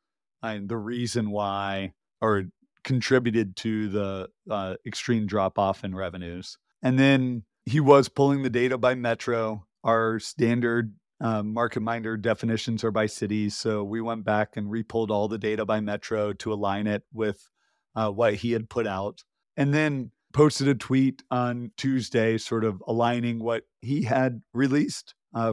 uh, 0.44 0.58
the 0.66 0.76
reason 0.76 1.32
why 1.32 1.94
or 2.22 2.44
contributed 2.84 3.56
to 3.58 3.88
the 3.88 4.28
uh, 4.52 4.76
extreme 4.86 5.26
drop 5.26 5.58
off 5.58 5.86
in 5.86 5.96
revenues. 5.96 6.58
And 6.84 7.00
then 7.00 7.44
he 7.66 7.80
was 7.80 8.10
pulling 8.10 8.44
the 8.44 8.50
data 8.50 8.78
by 8.78 8.96
metro. 8.96 9.66
Our 9.86 10.20
standard 10.20 10.94
um, 11.22 11.56
MarketMinder 11.56 12.22
definitions 12.22 12.84
are 12.84 12.92
by 12.92 13.06
cities. 13.06 13.56
So 13.56 13.86
we 13.86 14.02
went 14.02 14.26
back 14.26 14.58
and 14.58 14.68
repulled 14.68 15.12
all 15.12 15.30
the 15.30 15.38
data 15.38 15.66
by 15.66 15.80
metro 15.80 16.34
to 16.34 16.52
align 16.52 16.88
it 16.88 17.04
with 17.14 17.50
uh, 17.96 18.12
what 18.12 18.36
he 18.36 18.52
had 18.52 18.70
put 18.70 18.86
out. 18.86 19.24
And 19.56 19.74
then 19.74 20.12
posted 20.38 20.68
a 20.68 20.76
tweet 20.76 21.24
on 21.32 21.72
Tuesday, 21.78 22.38
sort 22.38 22.64
of 22.64 22.82
aligning 22.86 23.40
what 23.40 23.64
he 23.82 24.04
had 24.04 24.40
released 24.54 25.16
uh, 25.34 25.52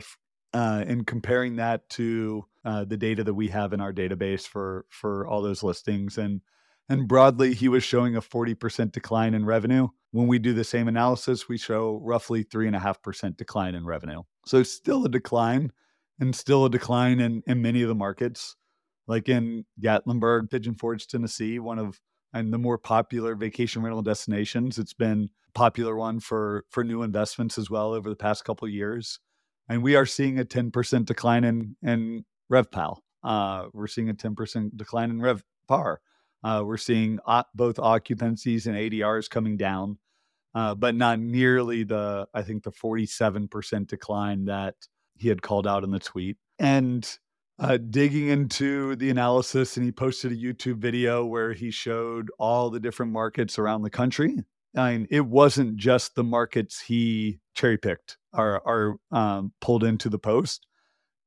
uh, 0.53 0.85
and 0.87 1.07
comparing 1.07 1.57
that 1.57 1.89
to 1.89 2.45
uh, 2.67 2.85
the 2.85 2.99
data 2.99 3.25
that 3.25 3.33
we 3.33 3.49
have 3.49 3.73
in 3.73 3.81
our 3.81 3.95
database 3.95 4.47
for 4.47 4.85
for 4.91 5.27
all 5.27 5.41
those 5.41 5.63
listings. 5.63 6.19
And 6.19 6.43
and 6.87 7.09
broadly, 7.09 7.55
he 7.55 7.67
was 7.67 7.83
showing 7.83 8.15
a 8.15 8.21
40% 8.21 8.93
decline 8.93 9.33
in 9.33 9.47
revenue. 9.47 9.89
When 10.11 10.27
we 10.27 10.39
do 10.39 10.53
the 10.53 10.65
same 10.65 10.87
analysis, 10.87 11.49
we 11.49 11.57
show 11.57 11.99
roughly 12.03 12.45
3.5% 12.45 13.39
decline 13.39 13.75
in 13.75 13.87
revenue. 13.87 14.23
So 14.45 14.63
still 14.63 15.03
a 15.07 15.09
decline 15.09 15.73
and 16.21 16.37
still 16.37 16.67
a 16.67 16.71
decline 16.71 17.21
in, 17.21 17.43
in 17.47 17.63
many 17.63 17.81
of 17.81 17.89
the 17.89 17.95
markets, 17.95 18.55
like 19.07 19.31
in 19.31 19.65
Gatlinburg, 19.83 20.51
Pigeon 20.51 20.75
Forge, 20.75 21.07
Tennessee, 21.07 21.59
one 21.59 21.79
of 21.79 21.99
and 22.35 22.53
the 22.53 22.59
more 22.59 22.77
popular 22.77 23.37
vacation 23.37 23.83
rental 23.83 24.03
destinations. 24.03 24.79
It's 24.79 24.93
been 24.93 25.31
popular 25.55 25.97
one 25.97 26.21
for 26.21 26.65
for 26.69 26.85
new 26.85 27.03
investments 27.03 27.57
as 27.57 27.71
well 27.71 27.95
over 27.95 28.11
the 28.11 28.17
past 28.17 28.45
couple 28.45 28.69
years. 28.69 29.21
And 29.69 29.83
we 29.83 29.97
are 29.97 30.05
seeing 30.05 30.39
a 30.39 30.45
10% 30.45 31.07
decline 31.07 31.45
in 31.45 31.77
in 31.83 32.25
RevPAL. 32.53 32.99
Uh, 33.23 33.69
we're 33.73 33.87
seeing 33.87 34.11
a 34.11 34.15
10% 34.15 34.77
decline 34.77 35.11
in 35.11 35.21
RevPAR. 35.21 35.97
Uh, 36.43 36.63
we're 36.67 36.77
seeing 36.77 37.19
o- 37.27 37.45
both 37.55 37.77
occupancies 37.77 38.67
and 38.67 38.77
ADRs 38.77 39.31
coming 39.31 39.57
down, 39.57 39.99
uh, 40.55 40.75
but 40.75 40.95
not 40.95 41.19
nearly 41.19 41.85
the, 41.85 42.29
I 42.35 42.43
think, 42.43 42.65
the 42.65 42.73
47% 42.73 43.87
decline 43.87 44.45
that 44.45 44.75
he 45.17 45.29
had 45.29 45.41
called 45.41 45.67
out 45.67 45.85
in 45.85 45.91
the 45.91 45.99
tweet. 45.99 46.37
And 46.59 47.09
uh, 47.59 47.77
digging 47.77 48.29
into 48.29 48.97
the 48.97 49.11
analysis, 49.11 49.77
and 49.77 49.85
he 49.85 49.93
posted 49.93 50.33
a 50.33 50.37
YouTube 50.37 50.79
video 50.79 51.25
where 51.25 51.53
he 51.53 51.71
showed 51.71 52.31
all 52.39 52.71
the 52.71 52.81
different 52.81 53.13
markets 53.13 53.59
around 53.59 53.83
the 53.83 53.91
country. 53.91 54.39
I 54.77 54.93
mean, 54.93 55.07
it 55.11 55.27
wasn't 55.27 55.77
just 55.77 56.15
the 56.15 56.25
markets 56.25 56.81
he 56.81 57.39
cherry 57.55 57.79
picked 57.79 58.19
or, 58.33 58.61
or 58.67 58.97
um, 59.13 59.53
pulled 59.61 59.85
into 59.85 60.09
the 60.09 60.19
post. 60.19 60.67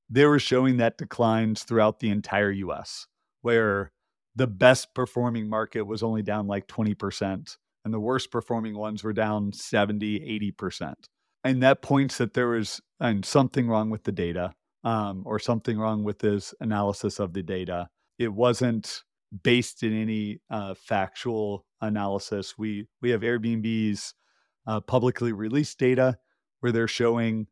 They 0.10 0.26
were 0.26 0.40
showing 0.40 0.78
that 0.78 0.98
declines 0.98 1.64
throughout 1.64 2.00
the 2.00 2.10
entire 2.10 2.52
US, 2.52 3.08
where 3.42 3.94
the 4.36 4.48
best 4.48 4.94
performing 4.94 5.50
market 5.50 5.84
was 5.84 6.04
only 6.04 6.24
down 6.24 6.48
like 6.48 6.68
20%, 6.68 7.58
and 7.86 7.94
the 7.94 8.00
worst 8.00 8.32
performing 8.32 8.78
ones 8.78 9.04
were 9.04 9.14
down 9.14 9.54
70, 9.54 10.54
80%. 10.60 10.94
And 11.44 11.64
that 11.64 11.82
points 11.82 12.18
that 12.18 12.34
there 12.34 12.50
was 12.50 12.82
and 13.00 13.24
something 13.24 13.68
wrong 13.70 13.90
with 13.90 14.04
the 14.04 14.12
data 14.12 14.54
um, 14.84 15.24
or 15.26 15.40
something 15.40 15.78
wrong 15.78 16.04
with 16.04 16.20
this 16.20 16.54
analysis 16.60 17.20
of 17.20 17.34
the 17.34 17.44
data. 17.44 17.90
It 18.20 18.34
wasn't 18.34 19.04
based 19.44 19.84
in 19.84 19.94
any 19.94 20.40
uh, 20.50 20.74
factual 20.76 21.66
analysis. 21.82 22.58
We 22.58 22.88
we 23.02 23.10
have 23.12 23.22
Airbnb's 23.22 24.14
uh, 24.66 24.82
publicly 24.82 25.34
released 25.34 25.80
data 25.80 26.18
where 26.60 26.72
they're 26.72 26.88
showing 26.88 27.48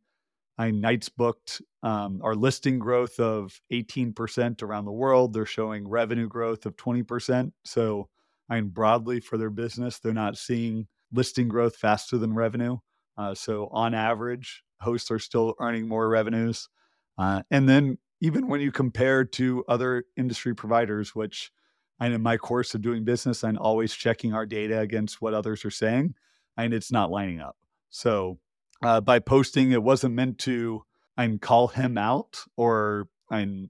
I 0.57 0.71
nights 0.71 1.09
booked 1.09 1.61
um, 1.83 2.21
our 2.23 2.35
listing 2.35 2.79
growth 2.79 3.19
of 3.19 3.59
18% 3.71 4.63
around 4.63 4.85
the 4.85 4.91
world. 4.91 5.33
They're 5.33 5.45
showing 5.45 5.87
revenue 5.87 6.27
growth 6.27 6.65
of 6.65 6.77
20%. 6.77 7.51
So, 7.65 8.09
I 8.49 8.55
mean, 8.55 8.69
broadly 8.69 9.19
for 9.19 9.37
their 9.37 9.49
business, 9.49 9.99
they're 9.99 10.13
not 10.13 10.37
seeing 10.37 10.87
listing 11.11 11.49
growth 11.49 11.75
faster 11.75 12.17
than 12.17 12.33
revenue. 12.33 12.77
Uh, 13.17 13.33
so, 13.33 13.67
on 13.71 13.93
average, 13.93 14.63
hosts 14.79 15.11
are 15.11 15.19
still 15.19 15.55
earning 15.59 15.87
more 15.87 16.07
revenues. 16.07 16.69
Uh, 17.17 17.43
and 17.49 17.67
then, 17.69 17.97
even 18.21 18.47
when 18.47 18.61
you 18.61 18.71
compare 18.71 19.23
to 19.23 19.63
other 19.67 20.05
industry 20.17 20.55
providers, 20.55 21.13
which 21.13 21.51
and 21.99 22.13
in 22.13 22.21
my 22.21 22.37
course 22.37 22.75
of 22.75 22.81
doing 22.81 23.05
business, 23.05 23.43
I'm 23.43 23.57
always 23.57 23.93
checking 23.93 24.33
our 24.33 24.45
data 24.45 24.79
against 24.79 25.21
what 25.21 25.33
others 25.33 25.63
are 25.63 25.71
saying, 25.71 26.15
and 26.57 26.73
it's 26.73 26.91
not 26.91 27.11
lining 27.11 27.39
up. 27.39 27.55
So, 27.89 28.39
uh, 28.83 29.01
by 29.01 29.19
posting. 29.19 29.71
It 29.71 29.83
wasn't 29.83 30.15
meant 30.15 30.37
to 30.39 30.83
and 31.17 31.41
call 31.41 31.67
him 31.67 31.97
out 31.97 32.43
or 32.57 33.07
and 33.31 33.69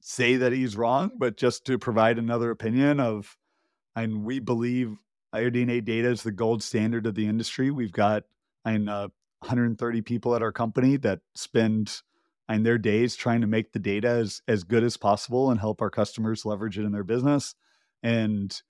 say 0.00 0.36
that 0.36 0.52
he's 0.52 0.76
wrong, 0.76 1.10
but 1.18 1.36
just 1.36 1.64
to 1.66 1.78
provide 1.78 2.18
another 2.18 2.50
opinion 2.50 3.00
of. 3.00 3.36
And 3.94 4.24
we 4.24 4.40
believe 4.40 4.98
AirDNA 5.34 5.84
data 5.84 6.08
is 6.08 6.22
the 6.22 6.32
gold 6.32 6.62
standard 6.62 7.06
of 7.06 7.14
the 7.14 7.26
industry. 7.26 7.70
We've 7.70 7.92
got 7.92 8.24
and 8.64 8.90
uh, 8.90 9.08
130 9.40 10.02
people 10.02 10.34
at 10.34 10.42
our 10.42 10.52
company 10.52 10.96
that 10.98 11.20
spend 11.34 12.02
and 12.48 12.64
their 12.64 12.78
days 12.78 13.16
trying 13.16 13.40
to 13.40 13.46
make 13.46 13.72
the 13.72 13.78
data 13.78 14.08
as, 14.08 14.42
as 14.46 14.64
good 14.64 14.84
as 14.84 14.96
possible 14.96 15.50
and 15.50 15.60
help 15.60 15.82
our 15.82 15.90
customers 15.90 16.44
leverage 16.44 16.78
it 16.78 16.84
in 16.84 16.92
their 16.92 17.04
business. 17.04 17.54
And 18.02 18.60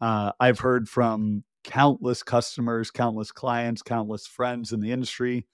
uh, 0.00 0.32
I've 0.40 0.60
heard 0.60 0.88
from 0.88 1.44
countless 1.64 2.22
customers, 2.22 2.90
countless 2.90 3.30
clients, 3.32 3.82
countless 3.82 4.26
friends 4.26 4.72
in 4.72 4.80
the 4.80 4.92
industry 4.92 5.46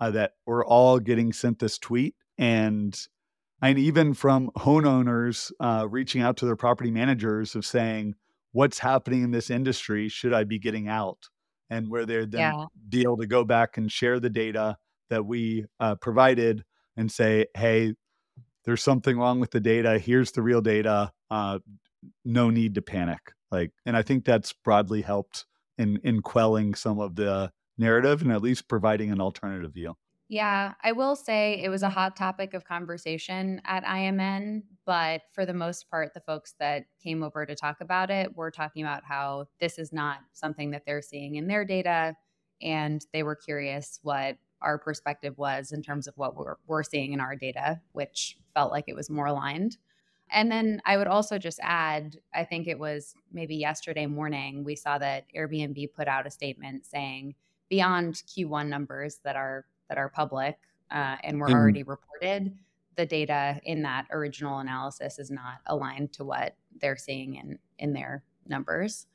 uh, 0.00 0.10
that 0.12 0.32
we're 0.46 0.64
all 0.64 0.98
getting 0.98 1.32
sent 1.32 1.58
this 1.58 1.78
tweet. 1.78 2.14
And 2.38 2.98
and 3.62 3.78
even 3.78 4.12
from 4.12 4.50
homeowners 4.58 5.50
uh, 5.58 5.86
reaching 5.88 6.20
out 6.20 6.36
to 6.38 6.44
their 6.44 6.56
property 6.56 6.90
managers 6.90 7.54
of 7.54 7.64
saying, 7.64 8.14
what's 8.52 8.78
happening 8.78 9.22
in 9.22 9.30
this 9.30 9.48
industry? 9.48 10.08
Should 10.08 10.34
I 10.34 10.44
be 10.44 10.58
getting 10.58 10.86
out? 10.86 11.28
And 11.70 11.88
where 11.88 12.04
they're 12.04 12.26
then 12.26 12.40
yeah. 12.40 12.64
be 12.88 13.02
able 13.02 13.16
to 13.18 13.26
go 13.26 13.42
back 13.44 13.78
and 13.78 13.90
share 13.90 14.20
the 14.20 14.28
data 14.28 14.76
that 15.08 15.24
we 15.24 15.64
uh, 15.80 15.94
provided 15.96 16.64
and 16.96 17.10
say, 17.10 17.46
hey, 17.56 17.94
there's 18.64 18.82
something 18.82 19.18
wrong 19.18 19.40
with 19.40 19.50
the 19.50 19.60
data. 19.60 19.98
Here's 19.98 20.32
the 20.32 20.42
real 20.42 20.60
data. 20.60 21.12
Uh, 21.30 21.58
no 22.24 22.50
need 22.50 22.74
to 22.74 22.82
panic. 22.82 23.32
Like, 23.50 23.72
and 23.86 23.96
I 23.96 24.02
think 24.02 24.24
that's 24.24 24.52
broadly 24.52 25.02
helped 25.02 25.46
in 25.78 25.98
in 26.04 26.22
quelling 26.22 26.74
some 26.74 27.00
of 27.00 27.16
the 27.16 27.52
narrative 27.78 28.22
and 28.22 28.32
at 28.32 28.42
least 28.42 28.68
providing 28.68 29.10
an 29.10 29.20
alternative 29.20 29.72
view. 29.72 29.94
Yeah, 30.28 30.72
I 30.82 30.92
will 30.92 31.16
say 31.16 31.60
it 31.62 31.68
was 31.68 31.82
a 31.82 31.90
hot 31.90 32.16
topic 32.16 32.54
of 32.54 32.64
conversation 32.64 33.60
at 33.66 33.84
IMN, 33.84 34.62
but 34.86 35.22
for 35.32 35.44
the 35.44 35.52
most 35.52 35.90
part, 35.90 36.14
the 36.14 36.20
folks 36.20 36.54
that 36.58 36.86
came 37.02 37.22
over 37.22 37.44
to 37.44 37.54
talk 37.54 37.80
about 37.80 38.10
it 38.10 38.34
were 38.34 38.50
talking 38.50 38.82
about 38.82 39.04
how 39.04 39.46
this 39.60 39.78
is 39.78 39.92
not 39.92 40.20
something 40.32 40.70
that 40.70 40.84
they're 40.86 41.02
seeing 41.02 41.34
in 41.34 41.46
their 41.46 41.64
data. 41.64 42.16
And 42.62 43.04
they 43.12 43.22
were 43.22 43.36
curious 43.36 44.00
what 44.02 44.38
our 44.60 44.78
perspective 44.78 45.36
was 45.36 45.72
in 45.72 45.82
terms 45.82 46.06
of 46.06 46.14
what 46.16 46.36
we're, 46.36 46.56
we're 46.66 46.82
seeing 46.82 47.12
in 47.12 47.20
our 47.20 47.36
data, 47.36 47.80
which 47.92 48.38
felt 48.54 48.72
like 48.72 48.84
it 48.88 48.96
was 48.96 49.10
more 49.10 49.26
aligned. 49.26 49.76
And 50.30 50.50
then 50.50 50.80
I 50.86 50.96
would 50.96 51.06
also 51.06 51.38
just 51.38 51.60
add, 51.62 52.16
I 52.34 52.44
think 52.44 52.66
it 52.66 52.78
was 52.78 53.14
maybe 53.32 53.56
yesterday 53.56 54.06
morning, 54.06 54.64
we 54.64 54.74
saw 54.74 54.98
that 54.98 55.26
Airbnb 55.36 55.92
put 55.92 56.08
out 56.08 56.26
a 56.26 56.30
statement 56.30 56.86
saying 56.86 57.34
beyond 57.68 58.22
Q1 58.26 58.68
numbers 58.68 59.20
that 59.24 59.36
are 59.36 59.66
that 59.88 59.98
are 59.98 60.08
public 60.08 60.56
uh, 60.90 61.16
and 61.22 61.38
were 61.38 61.48
mm. 61.48 61.54
already 61.54 61.82
reported, 61.82 62.56
the 62.96 63.04
data 63.04 63.60
in 63.64 63.82
that 63.82 64.06
original 64.10 64.60
analysis 64.60 65.18
is 65.18 65.30
not 65.30 65.58
aligned 65.66 66.12
to 66.14 66.24
what 66.24 66.56
they're 66.80 66.96
seeing 66.96 67.34
in 67.34 67.58
in 67.78 67.92
their 67.92 68.24
numbers. 68.46 69.06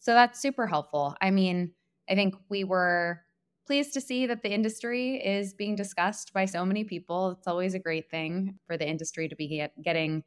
So 0.00 0.12
that's 0.12 0.40
super 0.40 0.66
helpful. 0.66 1.16
I 1.20 1.30
mean, 1.30 1.72
I 2.08 2.14
think 2.14 2.34
we 2.48 2.64
were 2.64 3.22
pleased 3.68 3.92
to 3.92 4.00
see 4.00 4.26
that 4.26 4.42
the 4.42 4.50
industry 4.50 5.16
is 5.16 5.52
being 5.52 5.76
discussed 5.76 6.32
by 6.32 6.46
so 6.46 6.64
many 6.64 6.84
people. 6.84 7.32
It's 7.32 7.46
always 7.46 7.74
a 7.74 7.78
great 7.78 8.10
thing 8.10 8.58
for 8.66 8.78
the 8.78 8.88
industry 8.88 9.28
to 9.28 9.36
be 9.36 9.46
get, 9.46 9.80
getting 9.82 10.24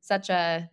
such 0.00 0.28
a 0.28 0.68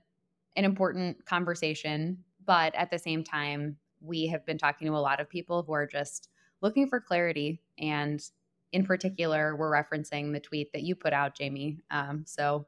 an 0.56 0.66
important 0.66 1.24
conversation, 1.28 2.18
but 2.44 2.74
at 2.74 2.90
the 2.90 2.98
same 2.98 3.24
time, 3.24 3.78
we 4.02 4.26
have 4.26 4.44
been 4.48 4.58
talking 4.58 4.88
to 4.88 4.96
a 4.96 4.98
lot 4.98 5.20
of 5.20 5.30
people 5.30 5.62
who 5.62 5.74
are 5.74 5.86
just 5.86 6.30
looking 6.60 6.90
for 6.90 7.00
clarity 7.00 7.62
and 7.78 8.24
in 8.72 8.84
particular, 8.84 9.56
we're 9.56 9.72
referencing 9.72 10.34
the 10.34 10.40
tweet 10.40 10.74
that 10.74 10.82
you 10.82 10.96
put 10.96 11.14
out, 11.14 11.36
Jamie. 11.36 11.80
Um, 11.92 12.24
so 12.26 12.66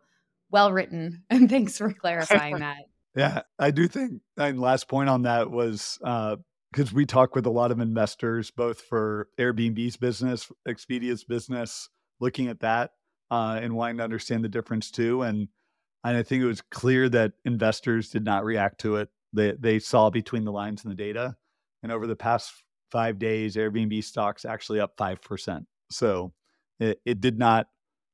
well 0.51 0.71
written, 0.71 1.23
and 1.31 1.49
thanks 1.49 1.75
for 1.75 1.91
clarifying 1.99 2.59
that. 2.59 2.85
Yeah, 3.15 3.41
I 3.57 3.71
do 3.71 3.87
think. 3.87 4.21
And 4.37 4.61
last 4.61 4.87
point 4.87 5.09
on 5.09 5.23
that 5.23 5.49
was 5.49 5.97
because 6.71 6.93
we 6.93 7.05
talk 7.05 7.35
with 7.35 7.45
a 7.45 7.51
lot 7.51 7.71
of 7.71 7.79
investors, 7.79 8.51
both 8.51 8.81
for 8.81 9.27
Airbnb's 9.39 9.97
business, 9.97 10.51
Expedia's 10.67 11.23
business, 11.23 11.89
looking 12.19 12.47
at 12.47 12.59
that 12.59 12.91
uh, 13.31 13.59
and 13.61 13.75
wanting 13.75 13.97
to 13.97 14.03
understand 14.03 14.43
the 14.43 14.49
difference 14.49 14.91
too. 14.91 15.21
And 15.23 15.47
and 16.03 16.15
I 16.15 16.23
think 16.23 16.41
it 16.41 16.47
was 16.47 16.61
clear 16.61 17.09
that 17.09 17.33
investors 17.43 18.09
did 18.09 18.23
not 18.23 18.45
react 18.45 18.79
to 18.81 18.97
it. 18.97 19.09
They 19.33 19.53
they 19.59 19.79
saw 19.79 20.09
between 20.09 20.45
the 20.45 20.51
lines 20.51 20.83
in 20.83 20.89
the 20.89 20.95
data, 20.95 21.35
and 21.83 21.91
over 21.91 22.07
the 22.07 22.15
past 22.15 22.51
five 22.91 23.19
days, 23.19 23.55
Airbnb 23.55 24.03
stocks 24.03 24.45
actually 24.45 24.79
up 24.79 24.93
five 24.97 25.21
percent. 25.21 25.65
So 25.91 26.33
it, 26.79 27.01
it 27.05 27.21
did 27.21 27.37
not 27.37 27.67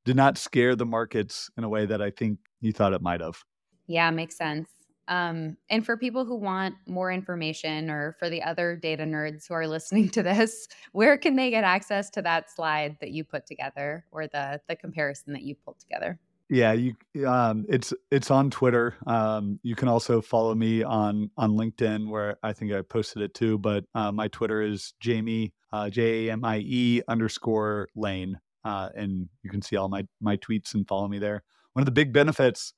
did 0.05 0.15
not 0.15 0.37
scare 0.37 0.75
the 0.75 0.85
markets 0.85 1.49
in 1.57 1.63
a 1.63 1.69
way 1.69 1.85
that 1.85 2.01
I 2.01 2.11
think 2.11 2.39
you 2.61 2.71
thought 2.71 2.93
it 2.93 3.01
might 3.01 3.21
have. 3.21 3.43
Yeah, 3.87 4.09
makes 4.11 4.37
sense. 4.37 4.69
Um, 5.07 5.57
and 5.69 5.85
for 5.85 5.97
people 5.97 6.25
who 6.25 6.35
want 6.35 6.75
more 6.87 7.11
information, 7.11 7.89
or 7.89 8.15
for 8.19 8.29
the 8.29 8.41
other 8.43 8.75
data 8.75 9.03
nerds 9.03 9.47
who 9.47 9.53
are 9.53 9.67
listening 9.75 10.09
to 10.09 10.23
this, 10.23 10.67
where 10.91 11.17
can 11.17 11.35
they 11.35 11.49
get 11.49 11.63
access 11.63 12.09
to 12.11 12.21
that 12.23 12.51
slide 12.51 12.97
that 13.01 13.11
you 13.11 13.23
put 13.23 13.45
together, 13.45 14.05
or 14.11 14.27
the 14.27 14.61
the 14.67 14.75
comparison 14.75 15.33
that 15.33 15.43
you 15.43 15.55
pulled 15.55 15.79
together? 15.79 16.19
Yeah, 16.49 16.73
you 16.73 16.93
um, 17.27 17.65
it's 17.67 17.91
it's 18.11 18.29
on 18.29 18.51
Twitter. 18.51 18.95
Um, 19.07 19.59
you 19.63 19.75
can 19.75 19.87
also 19.87 20.21
follow 20.21 20.53
me 20.53 20.83
on 20.83 21.31
on 21.37 21.53
LinkedIn 21.53 22.07
where 22.07 22.37
I 22.43 22.53
think 22.53 22.71
I 22.71 22.81
posted 22.81 23.23
it 23.23 23.33
too. 23.33 23.57
But 23.57 23.85
uh, 23.95 24.11
my 24.11 24.27
Twitter 24.27 24.61
is 24.61 24.93
Jamie 24.99 25.53
uh, 25.73 25.89
J 25.89 26.27
A 26.27 26.33
M 26.33 26.45
I 26.45 26.57
E 26.59 27.01
underscore 27.07 27.87
Lane, 27.95 28.39
uh, 28.63 28.89
and 28.95 29.27
you 29.41 29.49
can 29.49 29.61
see 29.63 29.75
all 29.75 29.89
my 29.89 30.05
my 30.21 30.37
tweets 30.37 30.75
and 30.75 30.87
follow 30.87 31.07
me 31.07 31.17
there. 31.17 31.43
One 31.73 31.81
of 31.81 31.85
the 31.85 31.91
big 31.91 32.13
benefits 32.13 32.73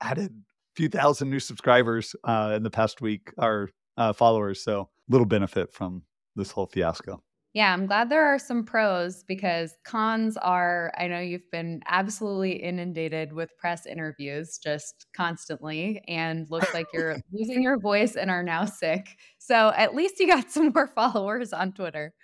added 0.00 0.42
few 0.74 0.88
thousand 0.88 1.30
new 1.30 1.40
subscribers 1.40 2.14
uh, 2.24 2.52
in 2.56 2.62
the 2.62 2.70
past 2.70 3.00
week, 3.00 3.32
our 3.38 3.68
uh, 3.96 4.12
followers. 4.12 4.62
So 4.62 4.88
little 5.08 5.26
benefit 5.26 5.72
from 5.72 6.02
this 6.36 6.50
whole 6.50 6.66
fiasco. 6.66 7.22
Yeah, 7.54 7.74
I'm 7.74 7.84
glad 7.84 8.08
there 8.08 8.24
are 8.24 8.38
some 8.38 8.64
pros 8.64 9.24
because 9.24 9.76
cons 9.84 10.38
are, 10.38 10.90
I 10.96 11.06
know 11.06 11.20
you've 11.20 11.50
been 11.50 11.82
absolutely 11.86 12.52
inundated 12.52 13.34
with 13.34 13.50
press 13.58 13.84
interviews 13.84 14.56
just 14.56 15.06
constantly 15.14 16.02
and 16.08 16.50
looks 16.50 16.72
like 16.72 16.86
you're 16.94 17.18
losing 17.32 17.62
your 17.62 17.78
voice 17.78 18.16
and 18.16 18.30
are 18.30 18.42
now 18.42 18.64
sick. 18.64 19.06
So 19.36 19.70
at 19.76 19.94
least 19.94 20.18
you 20.18 20.28
got 20.28 20.50
some 20.50 20.72
more 20.74 20.86
followers 20.86 21.52
on 21.52 21.72
Twitter. 21.72 22.14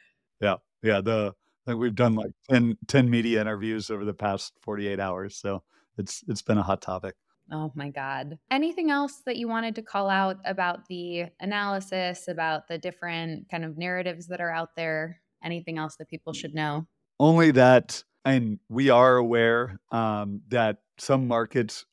Yeah. 0.40 0.56
Yeah. 0.82 1.02
The, 1.02 1.34
like 1.66 1.76
we've 1.76 1.94
done 1.94 2.14
like 2.14 2.30
10, 2.48 2.78
10 2.86 3.10
media 3.10 3.42
interviews 3.42 3.90
over 3.90 4.06
the 4.06 4.14
past 4.14 4.54
48 4.62 4.98
hours. 4.98 5.36
So 5.36 5.62
it's, 5.98 6.24
it's 6.26 6.40
been 6.40 6.56
a 6.56 6.62
hot 6.62 6.80
topic. 6.80 7.14
Oh 7.50 7.72
my 7.74 7.88
God. 7.88 8.38
Anything 8.50 8.90
else 8.90 9.22
that 9.24 9.36
you 9.36 9.48
wanted 9.48 9.74
to 9.76 9.82
call 9.82 10.10
out 10.10 10.36
about 10.44 10.86
the 10.88 11.26
analysis, 11.40 12.28
about 12.28 12.68
the 12.68 12.78
different 12.78 13.48
kind 13.50 13.64
of 13.64 13.78
narratives 13.78 14.26
that 14.28 14.40
are 14.40 14.50
out 14.50 14.76
there? 14.76 15.20
Anything 15.42 15.78
else 15.78 15.96
that 15.96 16.08
people 16.08 16.32
should 16.32 16.54
know? 16.54 16.86
Only 17.20 17.50
that, 17.52 18.02
and 18.24 18.58
we 18.68 18.90
are 18.90 19.16
aware 19.16 19.80
um, 19.90 20.42
that 20.48 20.78
some 20.98 21.26
markets 21.26 21.86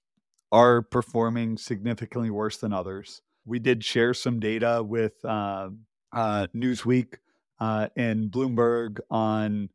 are 0.51 0.81
performing 0.81 1.57
significantly 1.57 2.29
worse 2.29 2.57
than 2.57 2.73
others. 2.73 3.21
We 3.45 3.59
did 3.59 3.83
share 3.83 4.13
some 4.13 4.39
data 4.39 4.83
with 4.83 5.13
uh, 5.23 5.69
uh, 6.11 6.47
Newsweek 6.55 7.15
uh, 7.59 7.87
and 7.95 8.31
Bloomberg 8.31 8.99
on 9.09 9.69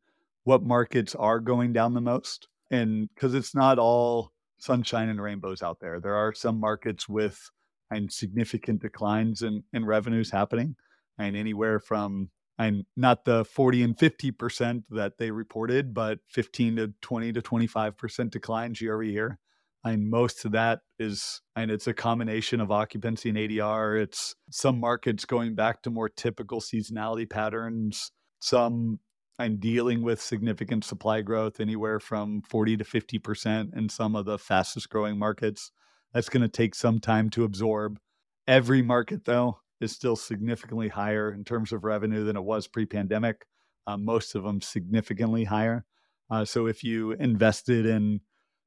what 0.44 0.62
markets 0.62 1.14
are 1.14 1.40
going 1.40 1.72
down 1.72 1.94
the 1.94 2.00
most. 2.00 2.48
And 2.70 3.08
because 3.14 3.34
it's 3.34 3.54
not 3.54 3.78
all 3.78 4.32
sunshine 4.60 5.08
and 5.08 5.20
rainbows 5.20 5.62
out 5.62 5.80
there. 5.80 6.00
There 6.00 6.14
are 6.14 6.32
some 6.32 6.60
markets 6.60 7.08
with 7.08 7.50
and 7.90 8.12
significant 8.12 8.80
declines 8.80 9.42
in, 9.42 9.64
in 9.72 9.84
revenues 9.84 10.30
happening, 10.30 10.76
and 11.18 11.36
anywhere 11.36 11.80
from 11.80 12.30
and 12.58 12.84
not 12.94 13.24
the 13.24 13.44
40 13.46 13.82
and 13.82 13.98
50 13.98 14.30
percent 14.32 14.84
that 14.90 15.18
they 15.18 15.30
reported, 15.30 15.94
but 15.94 16.18
15 16.28 16.76
to 16.76 16.92
20 17.00 17.32
to 17.32 17.42
25 17.42 17.96
percent 17.96 18.32
declines 18.32 18.80
year 18.80 18.94
over 18.94 19.02
year. 19.02 19.38
And 19.82 20.10
most 20.10 20.44
of 20.44 20.52
that 20.52 20.80
is, 20.98 21.40
and 21.56 21.70
it's 21.70 21.86
a 21.86 21.94
combination 21.94 22.60
of 22.60 22.70
occupancy 22.70 23.30
and 23.30 23.38
ADR. 23.38 24.02
It's 24.02 24.34
some 24.50 24.78
markets 24.78 25.24
going 25.24 25.54
back 25.54 25.82
to 25.82 25.90
more 25.90 26.10
typical 26.10 26.60
seasonality 26.60 27.28
patterns, 27.28 28.12
some 28.40 29.00
and 29.40 29.58
dealing 29.58 30.02
with 30.02 30.20
significant 30.20 30.84
supply 30.84 31.22
growth, 31.22 31.60
anywhere 31.60 31.98
from 31.98 32.42
40 32.42 32.76
to 32.76 32.84
50% 32.84 33.74
in 33.74 33.88
some 33.88 34.14
of 34.14 34.26
the 34.26 34.38
fastest 34.38 34.90
growing 34.90 35.18
markets. 35.18 35.72
That's 36.12 36.28
going 36.28 36.42
to 36.42 36.48
take 36.48 36.74
some 36.74 37.00
time 37.00 37.30
to 37.30 37.44
absorb. 37.44 37.98
Every 38.46 38.82
market, 38.82 39.24
though, 39.24 39.60
is 39.80 39.92
still 39.92 40.14
significantly 40.14 40.88
higher 40.88 41.32
in 41.32 41.44
terms 41.44 41.72
of 41.72 41.84
revenue 41.84 42.22
than 42.22 42.36
it 42.36 42.44
was 42.44 42.68
pre 42.68 42.84
pandemic. 42.84 43.46
Uh, 43.86 43.96
most 43.96 44.34
of 44.34 44.42
them 44.42 44.60
significantly 44.60 45.44
higher. 45.44 45.86
Uh, 46.30 46.44
so 46.44 46.66
if 46.66 46.84
you 46.84 47.12
invested 47.12 47.86
in 47.86 48.20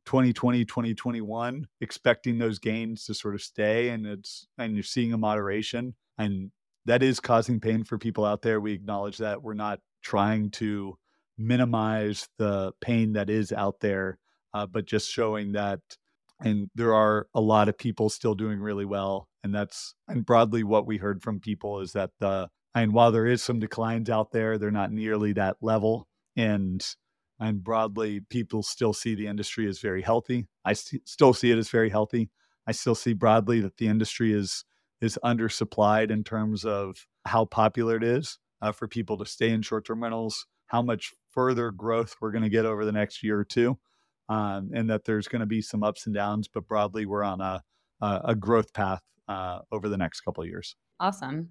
2020, 0.08 0.66
2021, 0.66 1.68
expecting 1.82 2.40
those 2.40 2.58
gains 2.58 3.06
to 3.06 3.14
sort 3.14 3.36
of 3.36 3.44
stay 3.44 3.90
and 3.90 4.08
it's 4.08 4.48
and 4.58 4.74
you're 4.74 4.84
seeing 4.84 5.14
a 5.14 5.18
moderation 5.18 5.94
and 6.18 6.52
that 6.86 7.04
is 7.04 7.20
causing 7.20 7.60
pain 7.60 7.84
for 7.84 7.98
people 8.00 8.26
out 8.26 8.42
there. 8.42 8.60
We 8.60 8.74
acknowledge 8.74 9.20
that. 9.20 9.42
We're 9.44 9.54
not 9.54 9.80
trying 10.04 10.52
to 10.52 10.96
minimize 11.38 12.28
the 12.38 12.74
pain 12.82 13.13
that 13.13 13.30
is 13.30 13.52
out 13.52 13.80
there, 13.80 14.20
uh, 14.54 14.68
but 14.68 14.86
just 14.86 15.10
showing 15.10 15.54
that. 15.54 15.80
And 16.39 16.70
there 16.76 16.94
are 16.94 17.28
a 17.34 17.42
lot 17.42 17.70
of 17.70 17.78
people 17.78 18.10
still 18.10 18.36
doing 18.36 18.60
really 18.60 18.86
well. 18.86 19.28
And 19.44 19.54
that's, 19.54 19.96
and 20.08 20.26
broadly, 20.26 20.63
what 20.63 20.86
we 20.86 20.98
heard 20.98 21.22
from 21.22 21.39
people 21.39 21.80
is 21.80 21.94
that 21.94 22.12
the, 22.20 22.50
and 22.76 22.94
while 22.94 23.12
there 23.12 23.28
is 23.28 23.42
some 23.42 23.60
declines 23.60 24.10
out 24.10 24.32
there, 24.32 24.58
they're 24.58 24.72
not 24.72 24.92
nearly 24.92 25.34
that 25.34 25.58
level. 25.62 26.08
And, 26.36 26.86
and 27.39 27.63
broadly, 27.63 28.22
people 28.30 28.63
still 28.63 28.94
see 28.94 29.16
the 29.16 29.28
industry 29.28 29.68
as 29.68 29.80
very 29.80 30.02
healthy. 30.02 30.48
I 30.66 30.74
st- 30.74 31.08
still 31.08 31.34
see 31.34 31.52
it 31.52 31.58
as 31.58 31.70
very 31.70 31.89
healthy. 31.89 32.30
I 32.68 32.72
still 32.72 32.96
see 32.96 33.13
broadly 33.13 33.60
that 33.62 33.78
the 33.78 33.88
industry 33.88 34.34
is 34.34 34.66
is 35.02 35.20
undersupplied 35.24 36.10
in 36.10 36.24
terms 36.24 36.63
of 36.63 37.06
how 37.26 37.44
popular 37.44 37.98
it 37.98 38.04
is 38.04 38.39
uh, 38.63 38.71
for 38.71 38.88
people 38.88 39.17
to 39.17 39.26
stay 39.26 39.49
in 39.49 39.62
short 39.62 39.86
term 39.86 40.02
rentals, 40.02 40.47
how 40.67 40.82
much 40.82 41.13
further 41.30 41.69
growth 41.69 42.15
we're 42.21 42.32
going 42.32 42.43
to 42.43 42.49
get 42.49 42.65
over 42.65 42.86
the 42.86 42.91
next 42.91 43.21
year 43.21 43.38
or 43.38 43.43
two, 43.43 43.78
um, 44.30 44.71
and 44.73 44.89
that 44.89 45.04
there's 45.04 45.28
going 45.28 45.41
to 45.41 45.45
be 45.45 45.62
some 45.62 45.84
ups 45.84 46.06
and 46.06 46.15
downs, 46.15 46.47
but 46.47 46.67
broadly, 46.67 47.06
we're 47.06 47.23
on 47.23 47.41
a, 47.41 47.62
a 48.02 48.36
growth 48.36 48.73
path 48.73 49.02
uh, 49.28 49.60
over 49.71 49.89
the 49.89 49.97
next 49.97 50.21
couple 50.21 50.43
of 50.43 50.49
years. 50.49 50.76
Awesome. 50.99 51.49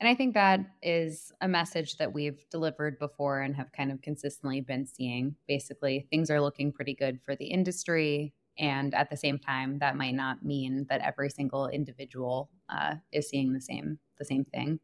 And 0.00 0.08
I 0.08 0.14
think 0.14 0.34
that 0.34 0.60
is 0.82 1.32
a 1.40 1.48
message 1.48 1.96
that 1.98 2.12
we've 2.12 2.44
delivered 2.50 2.98
before 2.98 3.40
and 3.40 3.54
have 3.56 3.72
kind 3.72 3.92
of 3.92 4.02
consistently 4.02 4.60
been 4.60 4.86
seeing. 4.86 5.36
Basically, 5.46 6.06
things 6.10 6.30
are 6.30 6.40
looking 6.40 6.72
pretty 6.72 6.94
good 6.94 7.20
for 7.24 7.36
the 7.36 7.46
industry. 7.46 8.34
And 8.58 8.94
at 8.94 9.10
the 9.10 9.16
same 9.16 9.38
time, 9.38 9.78
that 9.78 9.96
might 9.96 10.14
not 10.14 10.44
mean 10.44 10.86
that 10.88 11.00
every 11.00 11.30
single 11.30 11.68
individual 11.68 12.50
uh, 12.68 12.96
is 13.12 13.28
seeing 13.28 13.52
the 13.52 13.60
same 13.60 13.98
the 14.18 14.24
same 14.24 14.44
thing, 14.44 14.78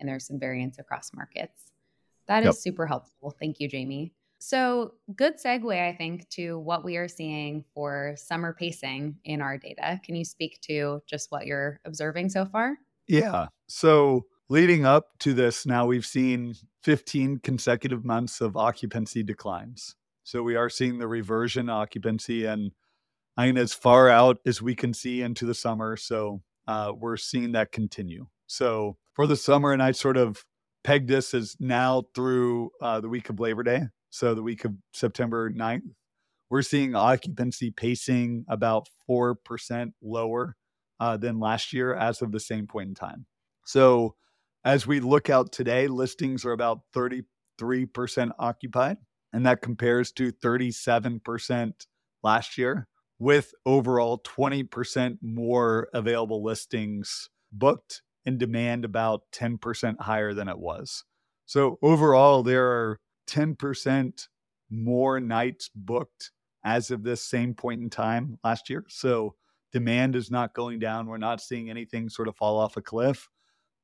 and 0.00 0.08
there's 0.08 0.26
some 0.26 0.38
variance 0.38 0.78
across 0.78 1.12
markets. 1.14 1.72
That 2.26 2.42
Yep. 2.44 2.50
is 2.50 2.62
super 2.62 2.86
helpful. 2.86 3.30
Thank 3.38 3.60
you, 3.60 3.68
Jamie. 3.68 4.12
So, 4.38 4.94
good 5.16 5.34
segue, 5.36 5.78
I 5.86 5.94
think, 5.94 6.28
to 6.30 6.58
what 6.58 6.82
we 6.82 6.96
are 6.96 7.08
seeing 7.08 7.62
for 7.74 8.14
summer 8.16 8.54
pacing 8.54 9.16
in 9.24 9.42
our 9.42 9.58
data. 9.58 10.00
Can 10.02 10.16
you 10.16 10.24
speak 10.24 10.60
to 10.62 11.02
just 11.06 11.30
what 11.30 11.46
you're 11.46 11.78
observing 11.84 12.30
so 12.30 12.46
far? 12.46 12.78
Yeah. 13.06 13.48
So 13.66 14.26
leading 14.48 14.86
up 14.86 15.18
to 15.18 15.34
this, 15.34 15.66
now 15.66 15.84
we've 15.84 16.06
seen 16.06 16.54
15 16.84 17.40
consecutive 17.40 18.04
months 18.04 18.40
of 18.40 18.56
occupancy 18.56 19.22
declines. 19.22 19.96
So 20.22 20.42
we 20.42 20.56
are 20.56 20.70
seeing 20.70 20.98
the 20.98 21.08
reversion 21.08 21.68
occupancy 21.68 22.46
and 22.46 22.70
I 23.36 23.46
mean, 23.46 23.58
as 23.58 23.72
far 23.72 24.08
out 24.08 24.38
as 24.46 24.60
we 24.60 24.74
can 24.74 24.92
see 24.92 25.22
into 25.22 25.46
the 25.46 25.54
summer. 25.54 25.96
So 25.96 26.42
uh, 26.66 26.92
we're 26.96 27.16
seeing 27.16 27.52
that 27.52 27.72
continue. 27.72 28.26
So 28.50 28.96
for 29.14 29.28
the 29.28 29.36
summer, 29.36 29.72
and 29.72 29.80
I 29.80 29.92
sort 29.92 30.16
of 30.16 30.44
pegged 30.82 31.08
this 31.08 31.34
as 31.34 31.56
now 31.60 32.02
through 32.16 32.70
uh, 32.82 33.00
the 33.00 33.08
week 33.08 33.30
of 33.30 33.38
Labor 33.38 33.62
Day. 33.62 33.82
So 34.10 34.34
the 34.34 34.42
week 34.42 34.64
of 34.64 34.72
September 34.92 35.52
9th, 35.52 35.82
we're 36.50 36.62
seeing 36.62 36.96
occupancy 36.96 37.70
pacing 37.70 38.44
about 38.48 38.88
4% 39.08 39.36
lower 40.02 40.56
uh, 40.98 41.16
than 41.16 41.38
last 41.38 41.72
year 41.72 41.94
as 41.94 42.22
of 42.22 42.32
the 42.32 42.40
same 42.40 42.66
point 42.66 42.88
in 42.88 42.94
time. 42.96 43.26
So 43.66 44.16
as 44.64 44.84
we 44.84 44.98
look 44.98 45.30
out 45.30 45.52
today, 45.52 45.86
listings 45.86 46.44
are 46.44 46.50
about 46.50 46.80
33% 46.92 47.22
occupied, 48.36 48.96
and 49.32 49.46
that 49.46 49.62
compares 49.62 50.10
to 50.14 50.32
37% 50.32 51.72
last 52.24 52.58
year, 52.58 52.88
with 53.20 53.52
overall 53.64 54.18
20% 54.18 55.18
more 55.22 55.88
available 55.94 56.42
listings 56.42 57.28
booked 57.52 58.02
and 58.26 58.38
demand 58.38 58.84
about 58.84 59.22
10% 59.32 60.00
higher 60.00 60.34
than 60.34 60.48
it 60.48 60.58
was. 60.58 61.04
So 61.46 61.78
overall, 61.82 62.42
there 62.42 62.66
are 62.66 63.00
10% 63.28 64.28
more 64.70 65.20
nights 65.20 65.70
booked 65.74 66.30
as 66.64 66.90
of 66.90 67.02
this 67.02 67.22
same 67.22 67.54
point 67.54 67.80
in 67.80 67.90
time 67.90 68.38
last 68.44 68.68
year. 68.70 68.84
So 68.88 69.34
demand 69.72 70.14
is 70.16 70.30
not 70.30 70.54
going 70.54 70.78
down. 70.78 71.06
We're 71.06 71.18
not 71.18 71.40
seeing 71.40 71.70
anything 71.70 72.08
sort 72.08 72.28
of 72.28 72.36
fall 72.36 72.58
off 72.58 72.76
a 72.76 72.82
cliff. 72.82 73.28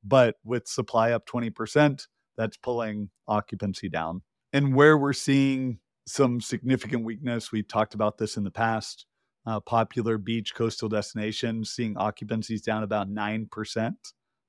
But 0.04 0.36
with 0.44 0.68
supply 0.68 1.12
up 1.12 1.26
20%, 1.26 2.06
that's 2.36 2.56
pulling 2.56 3.10
occupancy 3.26 3.88
down. 3.88 4.22
And 4.52 4.74
where 4.74 4.96
we're 4.96 5.12
seeing 5.12 5.78
some 6.06 6.40
significant 6.40 7.04
weakness, 7.04 7.50
we've 7.50 7.66
talked 7.66 7.94
about 7.94 8.18
this 8.18 8.36
in 8.36 8.44
the 8.44 8.50
past. 8.50 9.06
Uh, 9.46 9.60
popular 9.60 10.18
beach 10.18 10.54
coastal 10.56 10.88
destinations 10.88 11.70
seeing 11.70 11.94
occupancies 11.96 12.62
down 12.62 12.82
about 12.82 13.08
9%. 13.08 13.92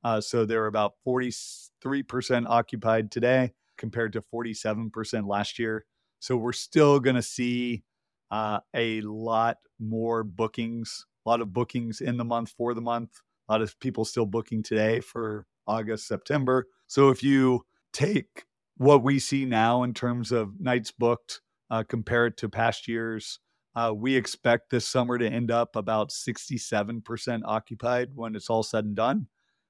Uh, 0.03 0.21
so 0.21 0.45
they're 0.45 0.67
about 0.67 0.93
43% 1.05 2.47
occupied 2.47 3.11
today 3.11 3.53
compared 3.77 4.13
to 4.13 4.23
47% 4.33 5.27
last 5.27 5.59
year. 5.59 5.85
So 6.19 6.35
we're 6.35 6.53
still 6.53 6.99
going 6.99 7.15
to 7.15 7.21
see 7.21 7.83
uh, 8.31 8.59
a 8.75 9.01
lot 9.01 9.57
more 9.79 10.23
bookings, 10.23 11.05
a 11.25 11.29
lot 11.29 11.41
of 11.41 11.53
bookings 11.53 12.01
in 12.01 12.17
the 12.17 12.25
month 12.25 12.53
for 12.57 12.73
the 12.73 12.81
month. 12.81 13.11
A 13.47 13.53
lot 13.53 13.61
of 13.61 13.79
people 13.79 14.03
still 14.03 14.25
booking 14.25 14.63
today 14.63 14.99
for 14.99 15.45
August, 15.67 16.07
September. 16.07 16.67
So 16.87 17.09
if 17.09 17.23
you 17.23 17.65
take 17.93 18.45
what 18.77 19.03
we 19.03 19.19
see 19.19 19.45
now 19.45 19.83
in 19.83 19.93
terms 19.93 20.31
of 20.31 20.59
nights 20.59 20.91
booked, 20.91 21.41
uh, 21.69 21.83
compare 21.87 22.27
it 22.27 22.37
to 22.37 22.49
past 22.49 22.87
years, 22.87 23.39
uh, 23.75 23.93
we 23.93 24.15
expect 24.15 24.69
this 24.69 24.87
summer 24.87 25.17
to 25.17 25.27
end 25.27 25.51
up 25.51 25.75
about 25.75 26.09
67% 26.09 27.41
occupied 27.45 28.09
when 28.15 28.35
it's 28.35 28.49
all 28.49 28.63
said 28.63 28.85
and 28.85 28.95
done. 28.95 29.27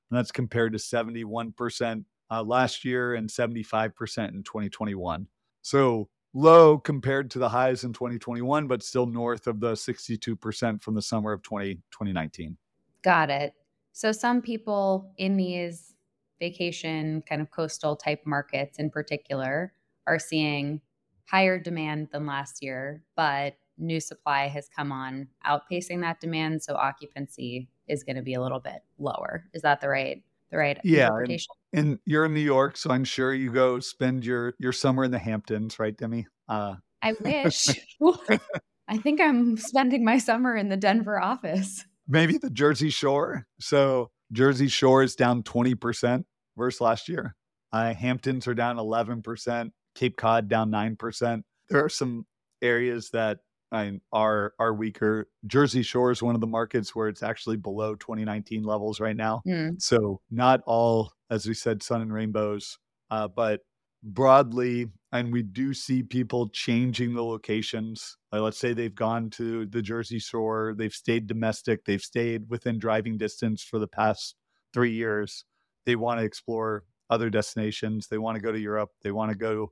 And 0.09 0.17
that's 0.17 0.31
compared 0.31 0.73
to 0.73 0.79
71% 0.79 2.05
uh, 2.29 2.43
last 2.43 2.85
year 2.85 3.15
and 3.15 3.29
75% 3.29 4.29
in 4.29 4.43
2021. 4.43 5.27
So 5.61 6.09
low 6.33 6.77
compared 6.77 7.31
to 7.31 7.39
the 7.39 7.49
highs 7.49 7.83
in 7.83 7.93
2021, 7.93 8.67
but 8.67 8.83
still 8.83 9.05
north 9.05 9.47
of 9.47 9.59
the 9.59 9.73
62% 9.73 10.81
from 10.81 10.95
the 10.95 11.01
summer 11.01 11.31
of 11.31 11.41
20, 11.41 11.75
2019. 11.91 12.57
Got 13.03 13.29
it. 13.29 13.53
So, 13.93 14.11
some 14.11 14.41
people 14.41 15.11
in 15.17 15.37
these 15.37 15.95
vacation 16.39 17.23
kind 17.27 17.41
of 17.41 17.49
coastal 17.49 17.95
type 17.95 18.21
markets 18.25 18.77
in 18.77 18.91
particular 18.91 19.73
are 20.05 20.19
seeing 20.19 20.81
higher 21.25 21.59
demand 21.59 22.09
than 22.11 22.25
last 22.25 22.63
year, 22.63 23.03
but 23.15 23.57
new 23.77 23.99
supply 23.99 24.47
has 24.47 24.67
come 24.75 24.91
on 24.91 25.27
outpacing 25.45 26.01
that 26.01 26.19
demand. 26.19 26.63
So, 26.63 26.75
occupancy 26.75 27.69
is 27.87 28.03
going 28.03 28.15
to 28.17 28.21
be 28.21 28.33
a 28.33 28.41
little 28.41 28.59
bit 28.59 28.81
lower. 28.99 29.45
Is 29.53 29.61
that 29.61 29.81
the 29.81 29.89
right? 29.89 30.23
The 30.51 30.57
right 30.57 30.79
Yeah, 30.83 31.07
and, 31.07 31.13
interpretation? 31.13 31.53
and 31.73 31.99
you're 32.05 32.25
in 32.25 32.33
New 32.33 32.39
York, 32.39 32.77
so 32.77 32.89
I'm 32.91 33.03
sure 33.03 33.33
you 33.33 33.51
go 33.51 33.79
spend 33.79 34.25
your 34.25 34.53
your 34.59 34.71
summer 34.71 35.03
in 35.03 35.11
the 35.11 35.19
Hamptons, 35.19 35.77
right, 35.79 35.95
Demi? 35.95 36.25
Uh, 36.47 36.75
I 37.01 37.13
wish. 37.21 37.67
I 38.87 38.97
think 38.97 39.19
I'm 39.19 39.57
spending 39.57 40.05
my 40.05 40.17
summer 40.17 40.55
in 40.55 40.69
the 40.69 40.77
Denver 40.77 41.21
office. 41.21 41.85
maybe 42.07 42.37
the 42.37 42.49
Jersey 42.49 42.89
Shore. 42.89 43.45
So 43.59 44.09
Jersey 44.31 44.69
Shore 44.69 45.03
is 45.03 45.15
down 45.15 45.43
20% 45.43 46.23
versus 46.55 46.79
last 46.79 47.09
year. 47.09 47.35
Uh, 47.73 47.93
Hamptons 47.93 48.47
are 48.47 48.53
down 48.53 48.77
11%. 48.77 49.71
Cape 49.95 50.15
Cod 50.15 50.47
down 50.47 50.71
9%. 50.71 51.41
There 51.69 51.83
are 51.83 51.89
some 51.89 52.25
areas 52.61 53.09
that 53.11 53.39
I 53.71 53.85
mean, 53.85 54.01
are 54.11 54.53
are 54.59 54.73
weaker. 54.73 55.27
Jersey 55.45 55.83
Shore 55.83 56.11
is 56.11 56.23
one 56.23 56.35
of 56.35 56.41
the 56.41 56.47
markets 56.47 56.95
where 56.95 57.07
it's 57.07 57.23
actually 57.23 57.57
below 57.57 57.95
2019 57.95 58.63
levels 58.63 58.99
right 58.99 59.15
now. 59.15 59.41
Hmm. 59.45 59.71
So 59.77 60.21
not 60.31 60.61
all, 60.65 61.13
as 61.29 61.45
we 61.47 61.53
said, 61.53 61.83
sun 61.83 62.01
and 62.01 62.13
rainbows, 62.13 62.77
uh, 63.11 63.27
but 63.27 63.61
broadly, 64.03 64.87
and 65.11 65.33
we 65.33 65.43
do 65.43 65.73
see 65.73 66.03
people 66.03 66.49
changing 66.49 67.13
the 67.13 67.23
locations. 67.23 68.17
Like 68.31 68.41
let's 68.41 68.59
say 68.59 68.73
they've 68.73 68.93
gone 68.93 69.29
to 69.31 69.65
the 69.65 69.81
Jersey 69.81 70.19
Shore, 70.19 70.73
they've 70.77 70.93
stayed 70.93 71.27
domestic, 71.27 71.83
they've 71.85 72.01
stayed 72.01 72.49
within 72.49 72.79
driving 72.79 73.17
distance 73.17 73.63
for 73.63 73.79
the 73.79 73.87
past 73.87 74.35
three 74.73 74.93
years. 74.93 75.45
They 75.85 75.95
want 75.95 76.19
to 76.19 76.25
explore 76.25 76.83
other 77.09 77.29
destinations. 77.29 78.07
They 78.07 78.17
want 78.17 78.35
to 78.35 78.41
go 78.41 78.51
to 78.51 78.59
Europe. 78.59 78.89
They 79.01 79.11
want 79.11 79.31
to 79.31 79.37
go 79.37 79.71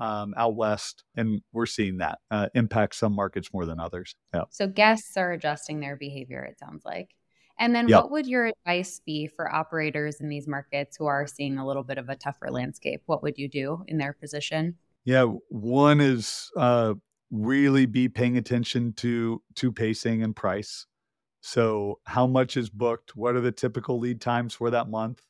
um, 0.00 0.34
out 0.36 0.56
west, 0.56 1.04
and 1.16 1.40
we're 1.52 1.66
seeing 1.66 1.98
that 1.98 2.18
uh, 2.30 2.48
impact 2.54 2.96
some 2.96 3.12
markets 3.12 3.52
more 3.52 3.66
than 3.66 3.78
others. 3.78 4.16
Yeah. 4.32 4.44
So 4.50 4.66
guests 4.66 5.16
are 5.16 5.32
adjusting 5.32 5.80
their 5.80 5.96
behavior, 5.96 6.42
it 6.42 6.58
sounds 6.58 6.84
like. 6.84 7.10
And 7.58 7.74
then 7.74 7.88
Yep. 7.88 8.02
what 8.02 8.10
would 8.10 8.26
your 8.26 8.46
advice 8.46 9.00
be 9.06 9.28
for 9.28 9.52
operators 9.52 10.20
in 10.20 10.28
these 10.28 10.48
markets 10.48 10.96
who 10.96 11.06
are 11.06 11.26
seeing 11.26 11.58
a 11.58 11.66
little 11.66 11.84
bit 11.84 11.98
of 11.98 12.08
a 12.08 12.16
tougher 12.16 12.50
landscape? 12.50 13.02
What 13.06 13.22
would 13.22 13.38
you 13.38 13.48
do 13.48 13.84
in 13.86 13.98
their 13.98 14.12
position? 14.12 14.76
Yeah, 15.04 15.24
one 15.50 16.00
is 16.00 16.50
uh, 16.56 16.94
really 17.30 17.86
be 17.86 18.08
paying 18.08 18.36
attention 18.36 18.92
to 18.94 19.42
to 19.56 19.70
pacing 19.70 20.22
and 20.22 20.34
price. 20.34 20.86
So, 21.42 22.00
how 22.04 22.26
much 22.26 22.56
is 22.56 22.70
booked? 22.70 23.14
What 23.14 23.36
are 23.36 23.40
the 23.40 23.52
typical 23.52 23.98
lead 23.98 24.20
times 24.20 24.54
for 24.54 24.70
that 24.70 24.88
month? 24.88 25.20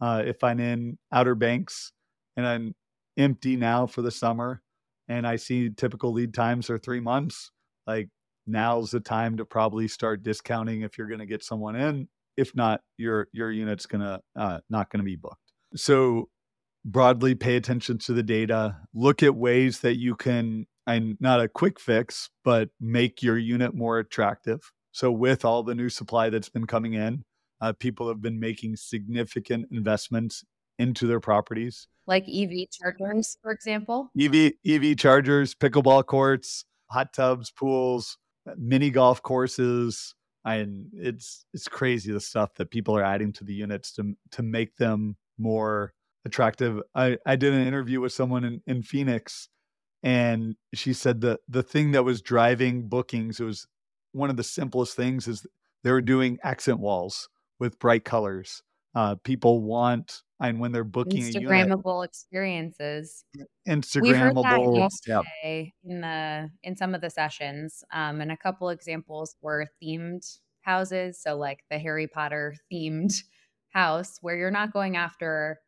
Uh, 0.00 0.22
if 0.26 0.44
I'm 0.44 0.60
in 0.60 0.98
Outer 1.10 1.34
Banks 1.34 1.92
and 2.36 2.46
I'm 2.46 2.74
empty 3.16 3.56
now 3.56 3.86
for 3.86 4.02
the 4.02 4.10
summer, 4.10 4.62
and 5.08 5.26
I 5.26 5.36
see 5.36 5.70
typical 5.70 6.12
lead 6.12 6.34
times 6.34 6.70
are 6.70 6.78
three 6.78 7.00
months, 7.00 7.50
like 7.86 8.08
now's 8.46 8.90
the 8.90 9.00
time 9.00 9.36
to 9.36 9.44
probably 9.44 9.88
start 9.88 10.22
discounting 10.22 10.82
if 10.82 10.98
you're 10.98 11.08
going 11.08 11.20
to 11.20 11.26
get 11.26 11.44
someone 11.44 11.76
in. 11.76 12.08
If 12.36 12.54
not, 12.54 12.80
your 12.96 13.28
your 13.32 13.50
unit's 13.50 13.86
gonna 13.86 14.20
uh, 14.36 14.58
not 14.68 14.90
going 14.90 14.98
to 14.98 15.04
be 15.04 15.16
booked. 15.16 15.52
So 15.76 16.28
broadly 16.84 17.34
pay 17.34 17.56
attention 17.56 17.98
to 17.98 18.12
the 18.12 18.22
data 18.22 18.76
look 18.92 19.22
at 19.22 19.34
ways 19.34 19.80
that 19.80 19.98
you 19.98 20.14
can 20.14 20.66
and 20.86 21.16
not 21.18 21.40
a 21.40 21.48
quick 21.48 21.80
fix 21.80 22.28
but 22.44 22.68
make 22.78 23.22
your 23.22 23.38
unit 23.38 23.74
more 23.74 23.98
attractive 23.98 24.60
so 24.92 25.10
with 25.10 25.44
all 25.44 25.62
the 25.62 25.74
new 25.74 25.88
supply 25.88 26.28
that's 26.28 26.50
been 26.50 26.66
coming 26.66 26.92
in 26.92 27.22
uh, 27.62 27.72
people 27.72 28.06
have 28.06 28.20
been 28.20 28.38
making 28.38 28.76
significant 28.76 29.66
investments 29.72 30.44
into 30.78 31.06
their 31.06 31.20
properties 31.20 31.88
Like 32.06 32.24
EV 32.28 32.68
chargers, 32.70 33.38
for 33.42 33.50
example? 33.50 34.10
ev 34.18 34.34
ev 34.66 34.96
chargers 34.96 35.54
pickleball 35.54 36.04
courts 36.06 36.64
hot 36.90 37.12
tubs 37.12 37.50
pools 37.50 38.18
mini 38.58 38.90
golf 38.90 39.22
courses 39.22 40.14
and 40.44 40.86
it's 40.92 41.46
it's 41.54 41.66
crazy 41.66 42.12
the 42.12 42.20
stuff 42.20 42.54
that 42.56 42.70
people 42.70 42.96
are 42.96 43.02
adding 43.02 43.32
to 43.32 43.44
the 43.44 43.54
units 43.54 43.92
to 43.92 44.14
to 44.30 44.42
make 44.42 44.76
them 44.76 45.16
more 45.38 45.92
attractive. 46.24 46.80
I, 46.94 47.18
I 47.26 47.36
did 47.36 47.52
an 47.54 47.66
interview 47.66 48.00
with 48.00 48.12
someone 48.12 48.44
in, 48.44 48.62
in 48.66 48.82
Phoenix 48.82 49.48
and 50.02 50.56
she 50.74 50.92
said 50.92 51.20
that 51.22 51.40
the 51.48 51.62
thing 51.62 51.92
that 51.92 52.04
was 52.04 52.20
driving 52.20 52.88
bookings, 52.88 53.40
it 53.40 53.44
was 53.44 53.66
one 54.12 54.30
of 54.30 54.36
the 54.36 54.44
simplest 54.44 54.96
things 54.96 55.26
is 55.26 55.46
they 55.82 55.90
were 55.90 56.02
doing 56.02 56.38
accent 56.42 56.78
walls 56.78 57.28
with 57.58 57.78
bright 57.78 58.04
colors. 58.04 58.62
Uh, 58.94 59.16
people 59.24 59.60
want, 59.60 60.22
and 60.40 60.60
when 60.60 60.70
they're 60.70 60.84
booking 60.84 61.22
a 61.22 61.26
unit, 61.26 61.42
Instagrammable 61.42 62.04
experiences. 62.04 63.24
We've 63.34 63.46
heard 64.16 64.36
that 64.36 64.60
Instagrammable. 64.60 64.90
Yep. 65.06 65.24
in 65.84 66.00
the 66.00 66.50
in 66.62 66.76
some 66.76 66.94
of 66.94 67.00
the 67.00 67.10
sessions. 67.10 67.82
Um, 67.92 68.20
and 68.20 68.30
a 68.30 68.36
couple 68.36 68.68
examples 68.68 69.36
were 69.40 69.66
themed 69.82 70.38
houses. 70.64 71.20
So 71.20 71.36
like 71.36 71.64
the 71.70 71.78
Harry 71.78 72.06
Potter 72.06 72.56
themed 72.72 73.22
house 73.70 74.18
where 74.20 74.36
you're 74.36 74.50
not 74.50 74.72
going 74.72 74.96
after 74.96 75.60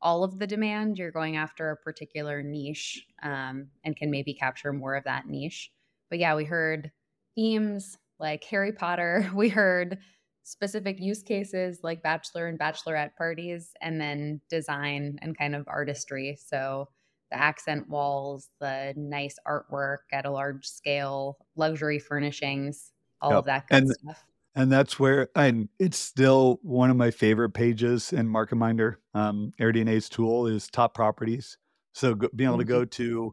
all 0.00 0.24
of 0.24 0.38
the 0.38 0.46
demand, 0.46 0.98
you're 0.98 1.12
going 1.12 1.36
after 1.36 1.70
a 1.70 1.76
particular 1.76 2.42
niche 2.42 3.06
um, 3.22 3.68
and 3.84 3.96
can 3.96 4.10
maybe 4.10 4.34
capture 4.34 4.72
more 4.72 4.96
of 4.96 5.04
that 5.04 5.26
niche. 5.26 5.70
But 6.10 6.18
yeah, 6.18 6.34
we 6.34 6.44
heard 6.44 6.90
themes 7.34 7.96
like 8.18 8.44
Harry 8.44 8.72
Potter. 8.72 9.30
We 9.34 9.48
heard 9.48 9.98
specific 10.42 10.98
use 11.00 11.22
cases 11.22 11.80
like 11.82 12.02
bachelor 12.02 12.46
and 12.48 12.58
bachelorette 12.58 13.16
parties, 13.16 13.72
and 13.80 14.00
then 14.00 14.40
design 14.48 15.18
and 15.22 15.36
kind 15.38 15.54
of 15.54 15.66
artistry. 15.68 16.36
So 16.36 16.88
the 17.30 17.38
accent 17.38 17.88
walls, 17.88 18.50
the 18.60 18.92
nice 18.96 19.38
artwork 19.46 19.98
at 20.12 20.26
a 20.26 20.30
large 20.30 20.66
scale, 20.66 21.38
luxury 21.56 21.98
furnishings, 21.98 22.92
all 23.20 23.36
Yep. 23.36 23.40
of 23.40 23.46
that 23.46 23.68
good 23.68 23.88
And 23.88 23.90
stuff. 23.90 24.26
and 24.56 24.72
that's 24.72 25.00
where 25.00 25.28
and 25.36 25.68
it's 25.78 25.98
still 25.98 26.60
one 26.62 26.90
of 26.90 26.96
my 26.96 27.10
favorite 27.12 27.50
pages 27.52 28.12
in 28.12 28.28
MarketMinder. 28.28 28.96
Um, 29.14 29.52
AirDNA's 29.60 30.08
tool 30.08 30.46
is 30.46 30.68
top 30.68 30.94
properties. 30.94 31.58
So 31.94 32.14
go, 32.16 32.28
being 32.36 32.48
able 32.50 32.58
to 32.58 32.64
Mhm. 32.64 32.66
go 32.66 32.84
to 32.84 33.32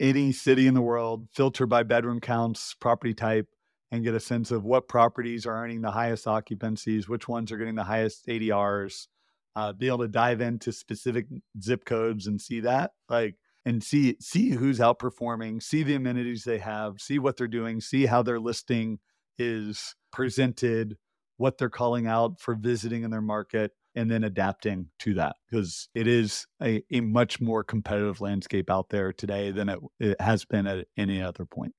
any 0.00 0.32
city 0.32 0.66
in 0.66 0.74
the 0.74 0.82
world, 0.82 1.28
filter 1.32 1.66
by 1.66 1.84
bedroom 1.84 2.20
counts, 2.20 2.74
property 2.74 3.14
type, 3.14 3.48
and 3.92 4.02
get 4.02 4.14
a 4.14 4.20
sense 4.20 4.50
of 4.50 4.64
what 4.64 4.88
properties 4.88 5.46
are 5.46 5.62
earning 5.62 5.82
the 5.82 5.90
highest 5.90 6.26
occupancies, 6.26 7.08
which 7.08 7.28
ones 7.28 7.52
are 7.52 7.58
getting 7.58 7.74
the 7.74 7.84
highest 7.84 8.26
ADRs. 8.26 9.06
Uh, 9.54 9.70
be 9.70 9.86
able 9.86 9.98
to 9.98 10.08
dive 10.08 10.40
into 10.40 10.72
specific 10.72 11.26
zip 11.62 11.84
codes 11.84 12.26
and 12.26 12.40
see 12.40 12.60
that, 12.60 12.92
like, 13.10 13.36
and 13.66 13.84
see 13.84 14.16
see 14.18 14.48
who's 14.48 14.78
outperforming, 14.78 15.62
see 15.62 15.82
the 15.82 15.94
amenities 15.94 16.44
they 16.44 16.56
have, 16.56 16.94
see 16.98 17.18
what 17.18 17.36
they're 17.36 17.46
doing, 17.46 17.78
see 17.78 18.06
how 18.06 18.22
their 18.22 18.40
listing 18.40 18.98
is 19.38 19.94
presented, 20.10 20.96
what 21.36 21.58
they're 21.58 21.68
calling 21.68 22.06
out 22.06 22.40
for 22.40 22.54
visiting 22.54 23.02
in 23.02 23.10
their 23.10 23.20
market, 23.20 23.72
and 23.94 24.10
then 24.10 24.24
adapting 24.24 24.88
to 25.00 25.12
that 25.12 25.36
because 25.50 25.90
it 25.94 26.06
is 26.06 26.46
a, 26.62 26.82
a 26.90 27.00
much 27.00 27.42
more 27.42 27.62
competitive 27.62 28.22
landscape 28.22 28.70
out 28.70 28.88
there 28.88 29.12
today 29.12 29.50
than 29.50 29.68
it, 29.68 29.78
it 30.00 30.18
has 30.18 30.46
been 30.46 30.66
at 30.66 30.86
any 30.96 31.20
other 31.20 31.44
point. 31.44 31.74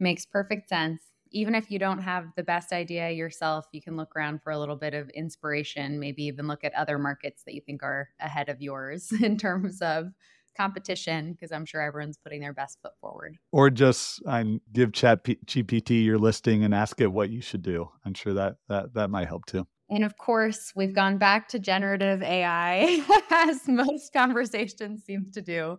Makes 0.00 0.24
perfect 0.24 0.70
sense. 0.70 1.02
Even 1.30 1.54
if 1.54 1.70
you 1.70 1.78
don't 1.78 2.00
have 2.00 2.26
the 2.36 2.42
best 2.42 2.72
idea 2.72 3.10
yourself, 3.10 3.66
you 3.72 3.82
can 3.82 3.96
look 3.96 4.14
around 4.16 4.42
for 4.42 4.50
a 4.50 4.58
little 4.58 4.76
bit 4.76 4.94
of 4.94 5.08
inspiration, 5.10 5.98
maybe 5.98 6.24
even 6.24 6.46
look 6.46 6.64
at 6.64 6.74
other 6.74 6.98
markets 6.98 7.42
that 7.44 7.54
you 7.54 7.60
think 7.60 7.82
are 7.82 8.08
ahead 8.20 8.48
of 8.48 8.60
yours 8.60 9.12
in 9.22 9.36
terms 9.36 9.80
of 9.82 10.12
competition, 10.56 11.32
because 11.32 11.52
I'm 11.52 11.64
sure 11.64 11.80
everyone's 11.80 12.16
putting 12.18 12.40
their 12.40 12.52
best 12.52 12.78
foot 12.82 12.92
forward. 13.00 13.38
Or 13.52 13.70
just 13.70 14.20
um, 14.26 14.60
give 14.72 14.92
Chat 14.92 15.22
P- 15.22 15.38
GPT 15.46 16.04
your 16.04 16.18
listing 16.18 16.64
and 16.64 16.74
ask 16.74 17.00
it 17.00 17.06
what 17.06 17.30
you 17.30 17.40
should 17.40 17.62
do. 17.62 17.90
I'm 18.04 18.14
sure 18.14 18.34
that 18.34 18.56
that 18.68 18.94
that 18.94 19.10
might 19.10 19.28
help 19.28 19.46
too. 19.46 19.66
And 19.90 20.04
of 20.04 20.18
course, 20.18 20.72
we've 20.76 20.94
gone 20.94 21.16
back 21.16 21.48
to 21.48 21.58
generative 21.58 22.22
AI, 22.22 23.02
as 23.30 23.66
most 23.66 24.12
conversations 24.12 25.04
seem 25.04 25.30
to 25.32 25.40
do 25.40 25.78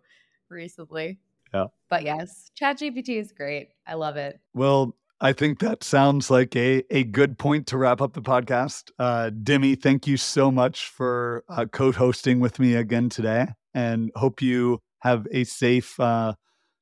recently. 0.49 1.19
Yeah. 1.53 1.65
But 1.89 2.03
yes, 2.03 2.51
ChatGPT 2.59 3.19
is 3.19 3.31
great. 3.31 3.69
I 3.85 3.95
love 3.95 4.17
it. 4.17 4.39
Well, 4.53 4.95
I 5.21 5.33
think 5.33 5.59
that 5.59 5.83
sounds 5.83 6.31
like 6.31 6.55
a, 6.55 6.83
a 6.89 7.03
good 7.03 7.37
point 7.37 7.67
to 7.67 7.77
wrap 7.77 7.99
up 7.99 8.13
the 8.13 8.21
podcast. 8.21 8.91
Uh, 8.97 9.29
Demi, 9.31 9.75
thank 9.75 10.07
you 10.07 10.15
so 10.15 10.49
much 10.49 10.87
for 10.87 11.43
uh, 11.49 11.65
co 11.65 11.91
hosting 11.91 12.39
with 12.39 12.57
me 12.57 12.75
again 12.75 13.09
today 13.09 13.47
and 13.73 14.11
hope 14.15 14.41
you 14.41 14.79
have 15.01 15.27
a 15.31 15.43
safe 15.43 15.99
uh, 15.99 16.33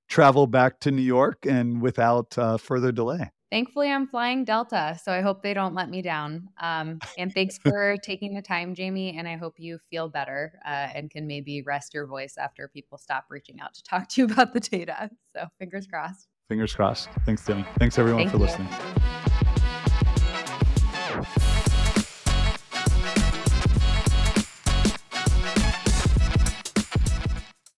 travel 0.08 0.46
back 0.46 0.80
to 0.82 0.92
New 0.92 1.02
York 1.02 1.48
and 1.48 1.82
without 1.82 2.38
uh, 2.38 2.58
further 2.58 2.92
delay. 2.92 3.32
Thankfully, 3.50 3.90
I'm 3.90 4.08
flying 4.08 4.44
Delta, 4.44 5.00
so 5.02 5.12
I 5.12 5.22
hope 5.22 5.42
they 5.42 5.54
don't 5.54 5.74
let 5.74 5.90
me 5.90 6.02
down. 6.02 6.50
Um, 6.62 7.00
and 7.18 7.34
thanks 7.34 7.58
for 7.64 7.96
taking 8.04 8.36
the 8.36 8.42
time, 8.42 8.76
Jamie. 8.76 9.18
And 9.18 9.28
I 9.28 9.38
hope 9.38 9.56
you 9.58 9.80
feel 9.90 10.10
better 10.10 10.60
uh, 10.66 10.90
and 10.94 11.10
can 11.10 11.26
maybe 11.26 11.64
rest 11.64 11.94
your 11.94 12.06
voice 12.06 12.36
after 12.38 12.68
people 12.68 13.00
stop 13.00 13.26
reaching 13.30 13.62
out 13.62 13.74
to 13.76 13.84
talk 13.84 14.10
to 14.10 14.22
you 14.22 14.28
about 14.28 14.54
the 14.54 14.60
data. 14.60 15.10
So 15.34 15.48
fingers 15.58 15.88
crossed. 15.88 16.28
Fingers 16.50 16.74
crossed. 16.74 17.10
Thanks, 17.26 17.46
Demi. 17.46 17.66
Thanks, 17.78 18.00
everyone, 18.00 18.22
Thank 18.22 18.32
for 18.32 18.38
you. 18.38 18.44
listening. 18.44 18.70